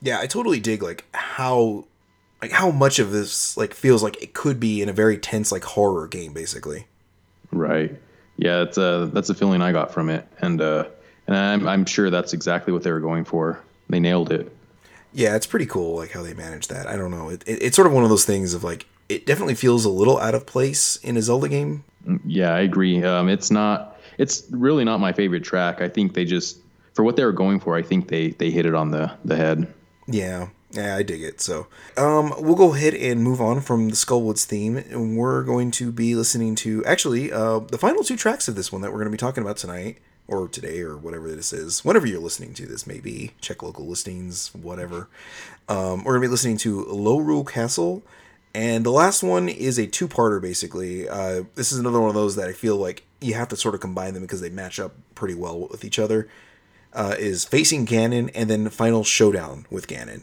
[0.00, 1.84] Yeah, I totally dig like how
[2.42, 5.52] like how much of this like feels like it could be in a very tense
[5.52, 6.86] like horror game basically?
[7.52, 7.96] Right.
[8.36, 10.26] Yeah it's uh that's the feeling i got from it.
[10.40, 10.84] And uh
[11.26, 13.60] and i'm i'm sure that's exactly what they were going for.
[13.88, 14.50] They nailed it.
[15.12, 16.86] Yeah it's pretty cool like how they managed that.
[16.86, 17.28] I don't know.
[17.28, 19.90] It, it, it's sort of one of those things of like it definitely feels a
[19.90, 21.84] little out of place in a zelda game.
[22.06, 23.02] Mm, yeah i agree.
[23.04, 25.80] Um it's not it's really not my favorite track.
[25.80, 26.58] I think they just
[26.94, 29.36] for what they were going for i think they they hit it on the the
[29.36, 29.72] head.
[30.06, 31.40] Yeah yeah, I dig it.
[31.40, 31.66] So,
[31.96, 35.90] um, we'll go ahead and move on from the Skullwoods theme, and we're going to
[35.90, 39.06] be listening to actually uh, the final two tracks of this one that we're going
[39.06, 39.98] to be talking about tonight,
[40.28, 41.84] or today, or whatever this is.
[41.84, 45.08] Whenever you're listening to this, maybe check local listings, whatever.
[45.68, 48.02] Um, we're going to be listening to Lorule Castle,
[48.54, 50.40] and the last one is a two-parter.
[50.40, 53.56] Basically, uh, this is another one of those that I feel like you have to
[53.56, 56.28] sort of combine them because they match up pretty well with each other.
[56.92, 60.22] Uh, is facing Ganon and then final showdown with Ganon.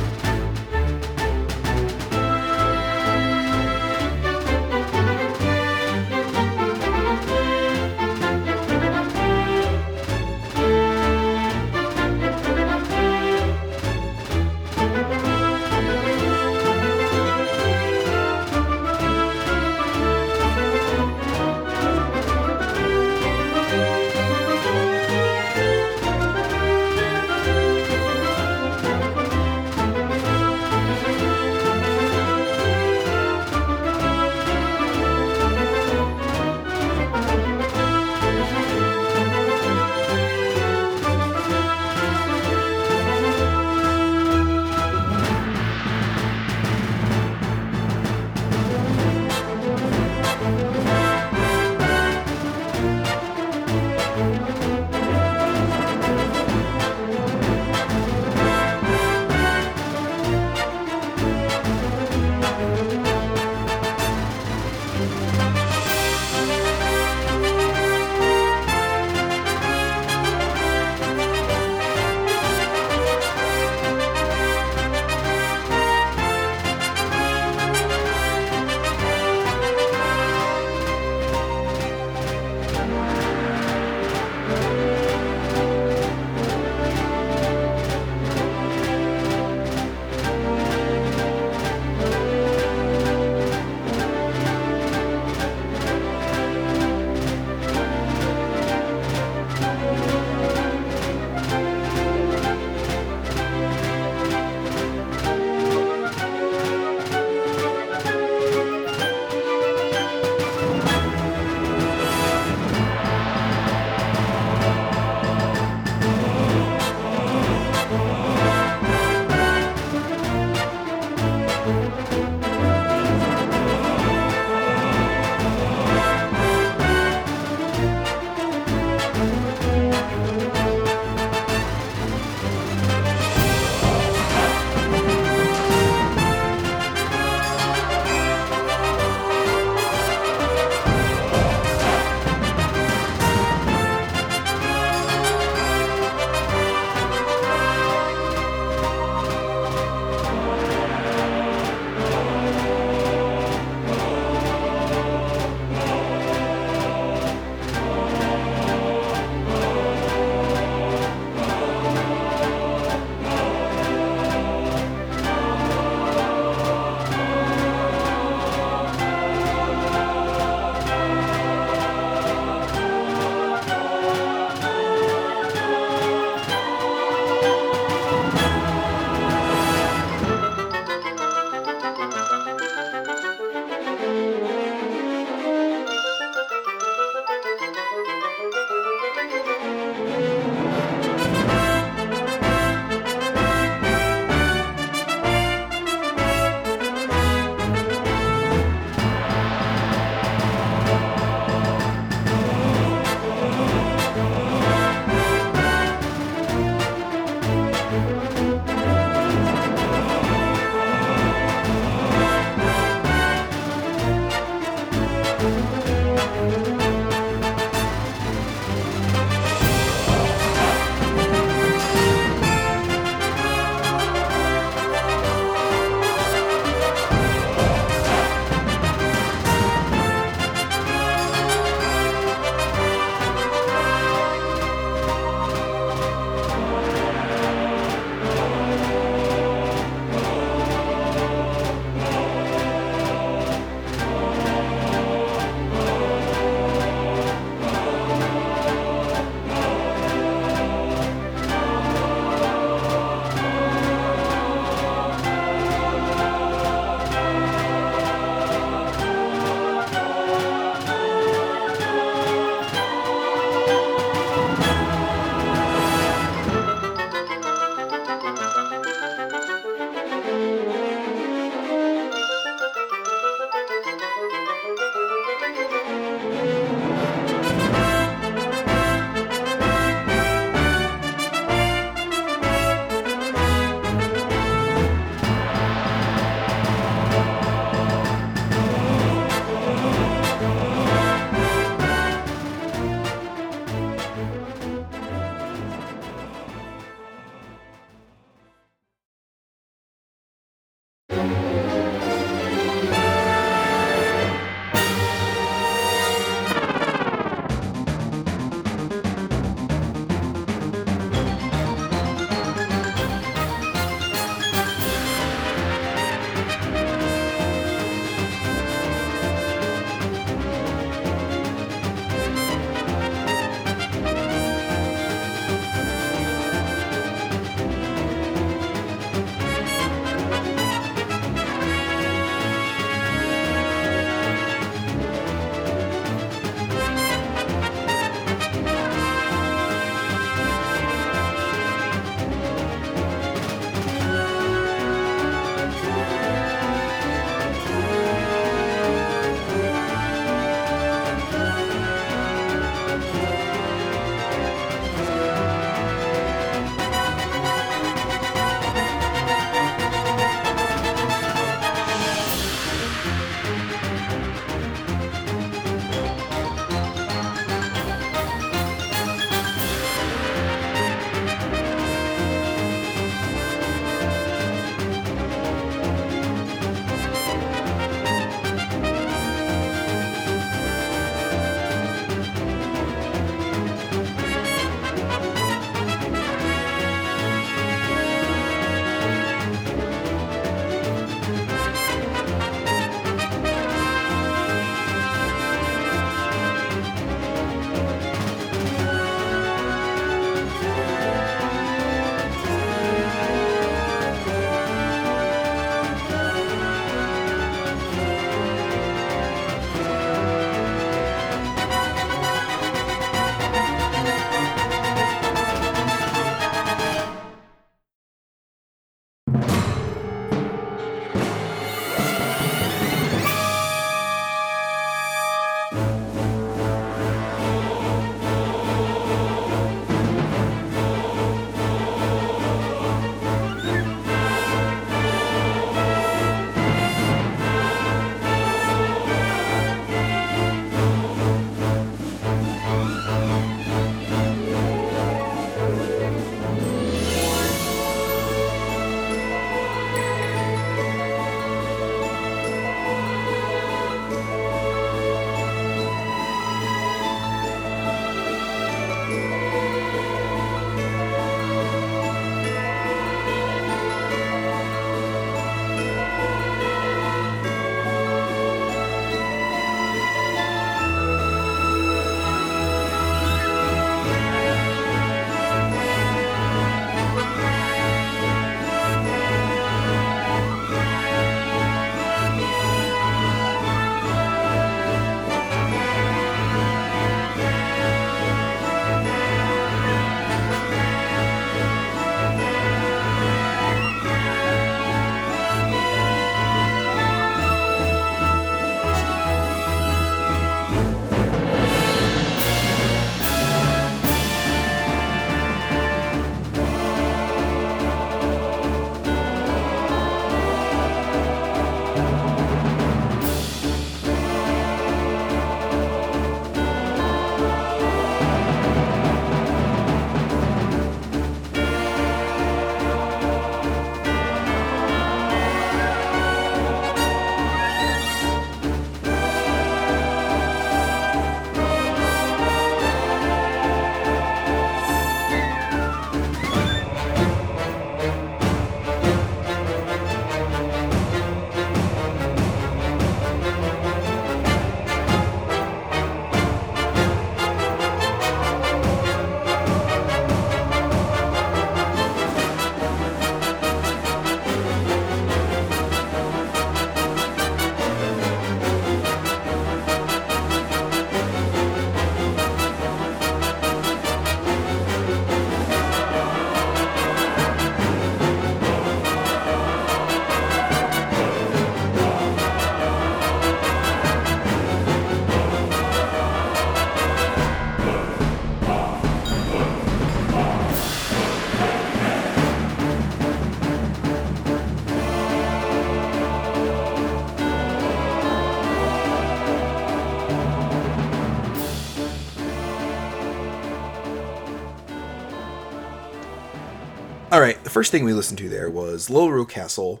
[597.74, 600.00] First thing we listened to there was Lorule Castle,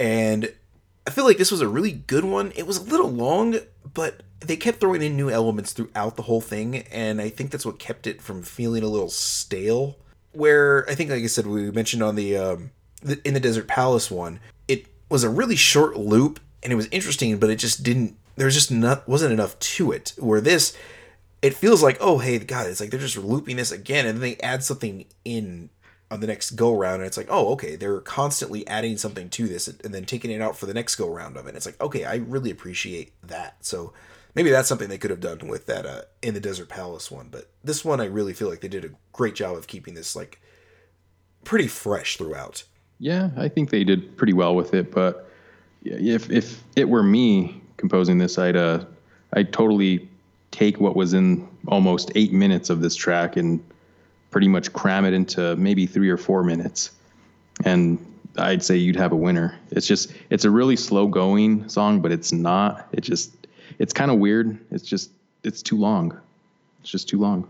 [0.00, 0.52] and
[1.06, 2.52] I feel like this was a really good one.
[2.56, 3.54] It was a little long,
[3.94, 7.64] but they kept throwing in new elements throughout the whole thing, and I think that's
[7.64, 9.96] what kept it from feeling a little stale.
[10.32, 13.68] Where I think, like I said, we mentioned on the, um, the in the Desert
[13.68, 17.84] Palace one, it was a really short loop, and it was interesting, but it just
[17.84, 18.16] didn't.
[18.34, 20.14] There's just not wasn't enough to it.
[20.18, 20.76] Where this,
[21.42, 24.20] it feels like, oh hey, God, it's like they're just looping this again, and then
[24.20, 25.70] they add something in
[26.14, 29.48] on the next go round and it's like oh okay they're constantly adding something to
[29.48, 31.56] this and then taking it out for the next go round of it.
[31.56, 33.56] It's like okay i really appreciate that.
[33.60, 33.92] So
[34.36, 37.28] maybe that's something they could have done with that uh, in the desert palace one
[37.32, 40.14] but this one i really feel like they did a great job of keeping this
[40.14, 40.40] like
[41.42, 42.62] pretty fresh throughout.
[43.00, 45.28] Yeah i think they did pretty well with it but
[45.82, 48.84] if if it were me composing this i'd uh
[49.32, 50.08] i'd totally
[50.52, 53.60] take what was in almost eight minutes of this track and
[54.34, 56.90] pretty much cram it into maybe three or four minutes,
[57.64, 58.04] and
[58.36, 59.56] I'd say you'd have a winner.
[59.70, 62.88] It's just it's a really slow going song, but it's not.
[62.90, 63.30] It just
[63.78, 64.58] it's kind of weird.
[64.72, 65.12] It's just
[65.44, 66.20] it's too long.
[66.80, 67.48] It's just too long.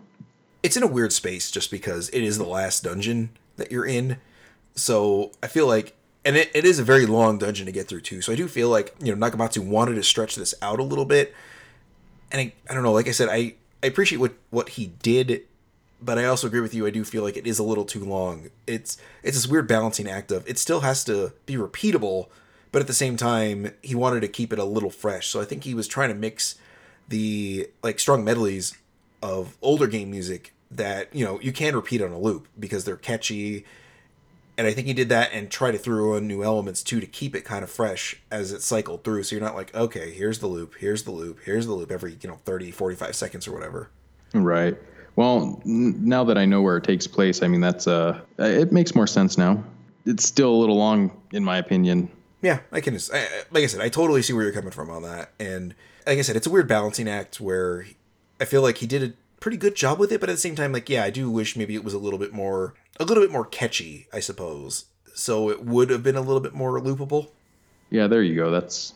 [0.62, 4.18] It's in a weird space just because it is the last dungeon that you're in.
[4.74, 8.02] So I feel like and it, it is a very long dungeon to get through
[8.02, 8.20] too.
[8.20, 11.06] So I do feel like, you know, Nagamatsu wanted to stretch this out a little
[11.06, 11.34] bit.
[12.30, 15.44] And I, I don't know, like I said, I, I appreciate what, what he did
[16.04, 16.86] but I also agree with you.
[16.86, 18.50] I do feel like it is a little too long.
[18.66, 22.28] It's it's this weird balancing act of it still has to be repeatable,
[22.72, 25.28] but at the same time he wanted to keep it a little fresh.
[25.28, 26.56] So I think he was trying to mix
[27.08, 28.76] the like strong medleys
[29.22, 32.96] of older game music that you know you can repeat on a loop because they're
[32.96, 33.64] catchy.
[34.56, 37.06] And I think he did that and tried to throw in new elements too to
[37.06, 39.24] keep it kind of fresh as it cycled through.
[39.24, 42.16] So you're not like, okay, here's the loop, here's the loop, here's the loop every,
[42.20, 43.90] you know, 30, 45 seconds or whatever.
[44.32, 44.76] Right.
[45.16, 48.72] Well, n- now that I know where it takes place, I mean that's uh, it
[48.72, 49.62] makes more sense now.
[50.06, 52.10] It's still a little long, in my opinion.
[52.42, 52.96] Yeah, I can.
[53.12, 55.74] I, like I said, I totally see where you're coming from on that, and
[56.06, 57.86] like I said, it's a weird balancing act where
[58.40, 60.54] I feel like he did a pretty good job with it, but at the same
[60.54, 63.22] time, like yeah, I do wish maybe it was a little bit more, a little
[63.22, 64.86] bit more catchy, I suppose.
[65.14, 67.28] So it would have been a little bit more loopable.
[67.88, 68.50] Yeah, there you go.
[68.50, 68.92] That's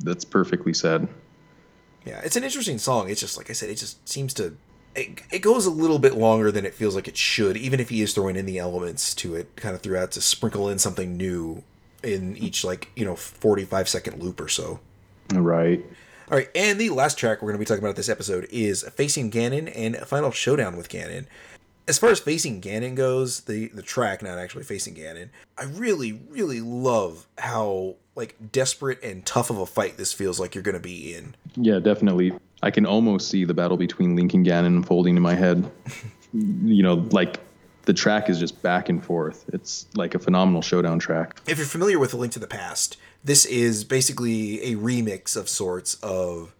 [0.00, 1.08] that's perfectly said.
[2.04, 3.08] Yeah, it's an interesting song.
[3.08, 4.56] It's just like I said, it just seems to
[4.94, 7.88] it, it goes a little bit longer than it feels like it should, even if
[7.88, 11.16] he is throwing in the elements to it kind of throughout to sprinkle in something
[11.16, 11.62] new
[12.02, 14.80] in each like you know 45 second loop or so.
[15.32, 15.84] Right.
[16.30, 18.84] All right, and the last track we're going to be talking about this episode is
[18.94, 21.26] Facing Ganon and Final Showdown with Ganon.
[21.88, 26.12] As far as Facing Ganon goes, the the track, not actually Facing Ganon, I really,
[26.12, 30.76] really love how like desperate and tough of a fight this feels like you're going
[30.76, 31.34] to be in.
[31.56, 32.32] Yeah, definitely.
[32.62, 35.70] I can almost see the battle between Link and Ganon unfolding in my head.
[36.32, 37.40] you know, like
[37.84, 39.48] the track is just back and forth.
[39.52, 41.40] It's like a phenomenal showdown track.
[41.46, 45.48] If you're familiar with A Link to the Past, this is basically a remix of
[45.48, 46.54] sorts of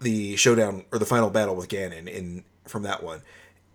[0.00, 3.22] the showdown or the final battle with Ganon in from that one.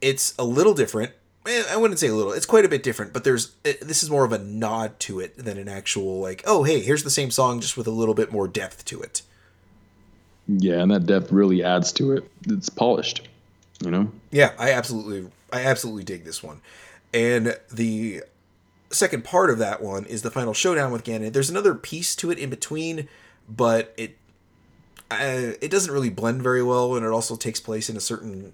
[0.02, 1.12] It's a little different.
[1.46, 2.32] Eh, I wouldn't say a little.
[2.32, 5.38] It's quite a bit different, but there's this is more of a nod to it
[5.38, 8.32] than an actual like, oh hey, here's the same song just with a little bit
[8.32, 9.22] more depth to it.
[10.48, 12.30] Yeah, and that depth really adds to it.
[12.48, 13.28] It's polished,
[13.84, 14.12] you know.
[14.32, 16.62] Yeah, I absolutely, I absolutely dig this one,
[17.14, 18.24] and the
[18.90, 21.34] second part of that one is the final showdown with Ganon.
[21.34, 23.08] There's another piece to it in between,
[23.50, 24.18] but it
[25.12, 28.54] uh, it doesn't really blend very well, and it also takes place in a certain.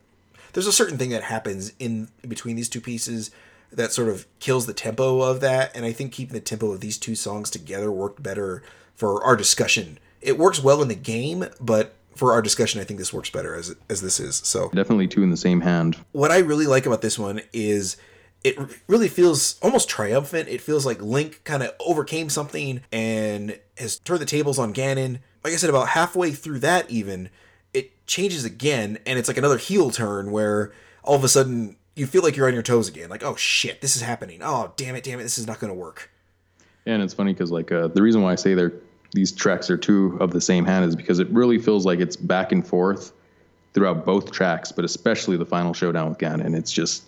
[0.54, 3.32] There's a certain thing that happens in between these two pieces
[3.72, 6.82] that sort of kills the tempo of that, and I think keeping the tempo of
[6.82, 8.64] these two songs together worked better
[8.96, 13.00] for our discussion it works well in the game, but for our discussion, I think
[13.00, 14.38] this works better as as this is.
[14.38, 15.98] So definitely two in the same hand.
[16.12, 17.98] What I really like about this one is
[18.44, 20.50] it really feels almost triumphant.
[20.50, 25.20] It feels like Link kind of overcame something and has turned the tables on Ganon.
[25.44, 27.30] Like I said, about halfway through that, even
[27.74, 30.72] it changes again, and it's like another heel turn where
[31.04, 33.10] all of a sudden you feel like you're on your toes again.
[33.10, 34.42] Like, oh shit, this is happening.
[34.42, 36.12] Oh damn it, damn it, this is not going to work.
[36.86, 38.74] And it's funny because like uh, the reason why I say they're
[39.12, 42.16] these tracks are two of the same hand is because it really feels like it's
[42.16, 43.12] back and forth
[43.74, 46.56] throughout both tracks, but especially the final showdown with Ganon.
[46.56, 47.04] It's just,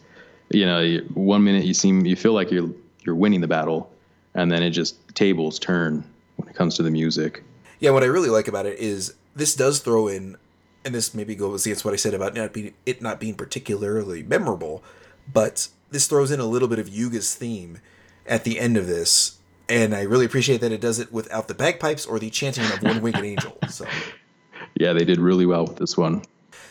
[0.49, 2.69] you know, one minute you seem you feel like you're
[3.03, 3.91] you're winning the battle,
[4.33, 6.03] and then it just tables turn
[6.37, 7.43] when it comes to the music.
[7.79, 10.37] Yeah, what I really like about it is this does throw in,
[10.85, 14.23] and this maybe goes against what I said about not being it not being particularly
[14.23, 14.83] memorable,
[15.31, 17.79] but this throws in a little bit of Yuga's theme
[18.25, 19.37] at the end of this
[19.71, 22.83] and I really appreciate that it does it without the bagpipes or the chanting of
[22.83, 23.57] One Winged Angel.
[23.69, 23.85] So,
[24.75, 26.23] yeah, they did really well with this one.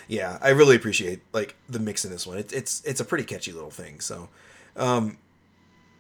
[0.07, 2.37] Yeah, I really appreciate like the mix in this one.
[2.37, 4.01] It's it's it's a pretty catchy little thing.
[4.01, 4.29] So,
[4.77, 5.17] um,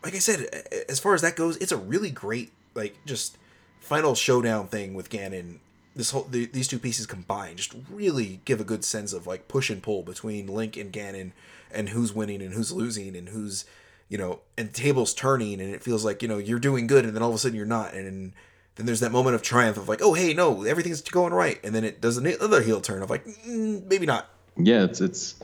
[0.04, 0.44] like I said,
[0.90, 3.38] as far as that goes, it's a really great like just
[3.80, 5.60] final showdown thing with Ganon.
[5.96, 9.48] This whole the, these two pieces combined just really give a good sense of like
[9.48, 11.32] push and pull between Link and Ganon,
[11.72, 13.64] and who's winning and who's losing and who's
[14.10, 17.16] you know and tables turning and it feels like you know you're doing good and
[17.16, 18.34] then all of a sudden you're not and
[18.74, 21.74] then there's that moment of triumph of like oh hey no everything's going right and
[21.74, 24.28] then it does another heel turn of like mm, maybe not.
[24.56, 25.36] Yeah, it's it's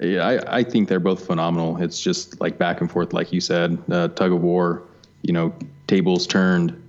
[0.00, 1.82] yeah, I, I think they're both phenomenal.
[1.82, 4.82] It's just like back and forth, like you said, uh, tug of war.
[5.22, 5.52] You know,
[5.86, 6.80] tables turned.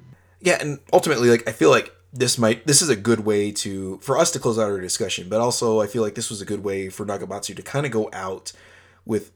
[0.41, 3.97] Yeah, and ultimately, like I feel like this might this is a good way to
[3.99, 6.45] for us to close out our discussion, but also I feel like this was a
[6.45, 8.51] good way for Nagamatsu to kind of go out
[9.05, 9.31] with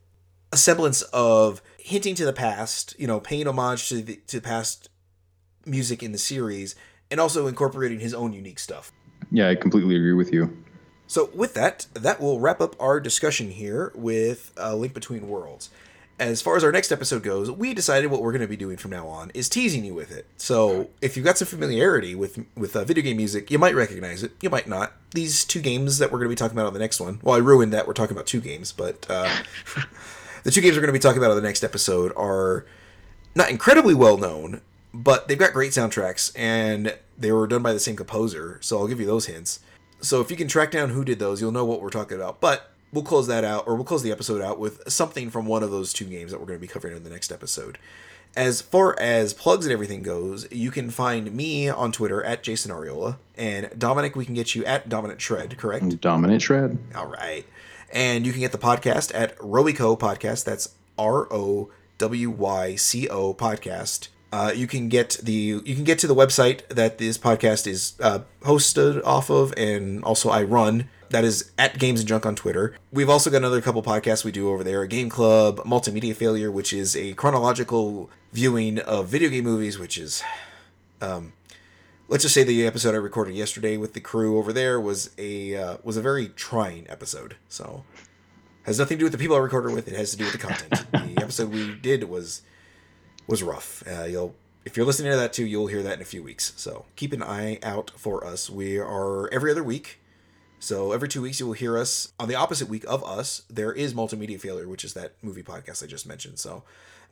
[0.51, 4.89] a semblance of hinting to the past, you know, paying homage to the to past
[5.65, 6.75] music in the series,
[7.11, 8.91] and also incorporating his own unique stuff.
[9.31, 10.63] Yeah, I completely agree with you.
[11.07, 15.69] So, with that, that will wrap up our discussion here with uh, Link Between Worlds.
[16.19, 18.77] As far as our next episode goes, we decided what we're going to be doing
[18.77, 20.25] from now on is teasing you with it.
[20.37, 24.23] So, if you've got some familiarity with with uh, video game music, you might recognize
[24.23, 24.31] it.
[24.41, 24.93] You might not.
[25.11, 27.19] These two games that we're going to be talking about on the next one.
[27.21, 27.87] Well, I ruined that.
[27.87, 29.29] We're talking about two games, but uh,
[30.43, 32.65] the two games we're going to be talking about on the next episode are
[33.35, 34.61] not incredibly well known,
[34.93, 38.59] but they've got great soundtracks and they were done by the same composer.
[38.61, 39.59] So I'll give you those hints.
[40.01, 42.41] So if you can track down who did those, you'll know what we're talking about.
[42.41, 45.63] But we'll close that out, or we'll close the episode out with something from one
[45.63, 47.77] of those two games that we're going to be covering in the next episode.
[48.35, 52.71] As far as plugs and everything goes, you can find me on Twitter at Jason
[52.71, 56.01] Arriola, and Dominic, we can get you at Dominant Shred, correct?
[56.01, 56.77] Dominant Shred.
[56.95, 57.45] All right.
[57.93, 60.43] And you can get the podcast at Rowyco Podcast.
[60.43, 64.07] That's R O W Y C O Podcast.
[64.31, 67.93] Uh, you can get the you can get to the website that this podcast is
[67.99, 70.89] uh, hosted off of, and also I run.
[71.11, 72.75] That is at Games and Junk on Twitter.
[72.91, 76.73] We've also got another couple podcasts we do over there: Game Club, Multimedia Failure, which
[76.73, 80.23] is a chronological viewing of video game movies, which is,
[80.99, 81.33] um,
[82.07, 85.55] let's just say the episode I recorded yesterday with the crew over there was a
[85.55, 87.35] uh, was a very trying episode.
[87.49, 87.83] So
[88.63, 89.87] has nothing to do with the people I recorded with.
[89.87, 90.85] It has to do with the content.
[90.91, 92.41] the episode we did was
[93.27, 93.83] was rough.
[93.87, 94.35] Uh, you'll
[94.65, 96.53] if you're listening to that too, you'll hear that in a few weeks.
[96.55, 98.49] So keep an eye out for us.
[98.49, 99.99] We are every other week.
[100.59, 102.13] So every two weeks you will hear us.
[102.17, 105.83] On the opposite week of us, there is Multimedia Failure, which is that movie podcast
[105.83, 106.39] I just mentioned.
[106.39, 106.63] So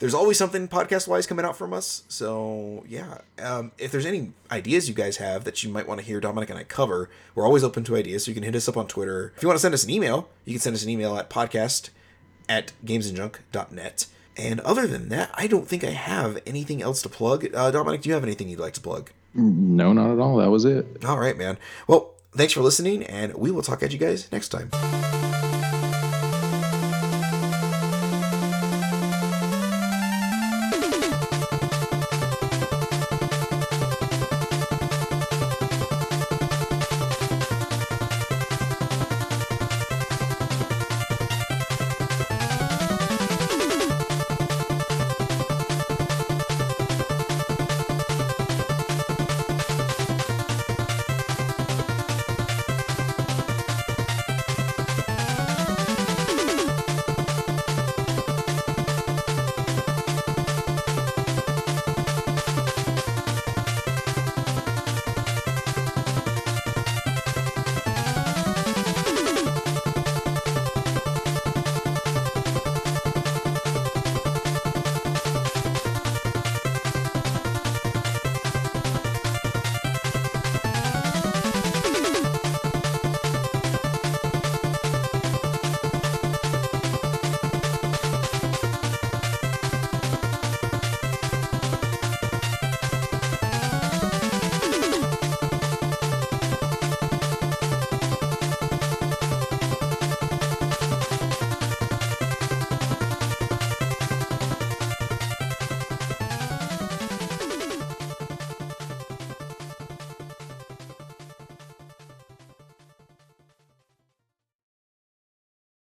[0.02, 2.04] there's always something podcast wise coming out from us.
[2.08, 6.06] So yeah, um, if there's any ideas you guys have that you might want to
[6.06, 8.26] hear Dominic and I cover, we're always open to ideas.
[8.26, 9.32] So you can hit us up on Twitter.
[9.38, 11.30] If you want to send us an email, you can send us an email at
[11.30, 11.92] podcast
[12.50, 14.08] at gamesandjunk.net.
[14.38, 17.48] And other than that, I don't think I have anything else to plug.
[17.54, 19.12] Uh, Dominic, do you have anything you'd like to plug?
[19.36, 20.38] No, not at all.
[20.38, 21.06] That was it.
[21.06, 21.60] All right, man.
[21.86, 24.72] Well, thanks for listening, and we will talk at you guys next time.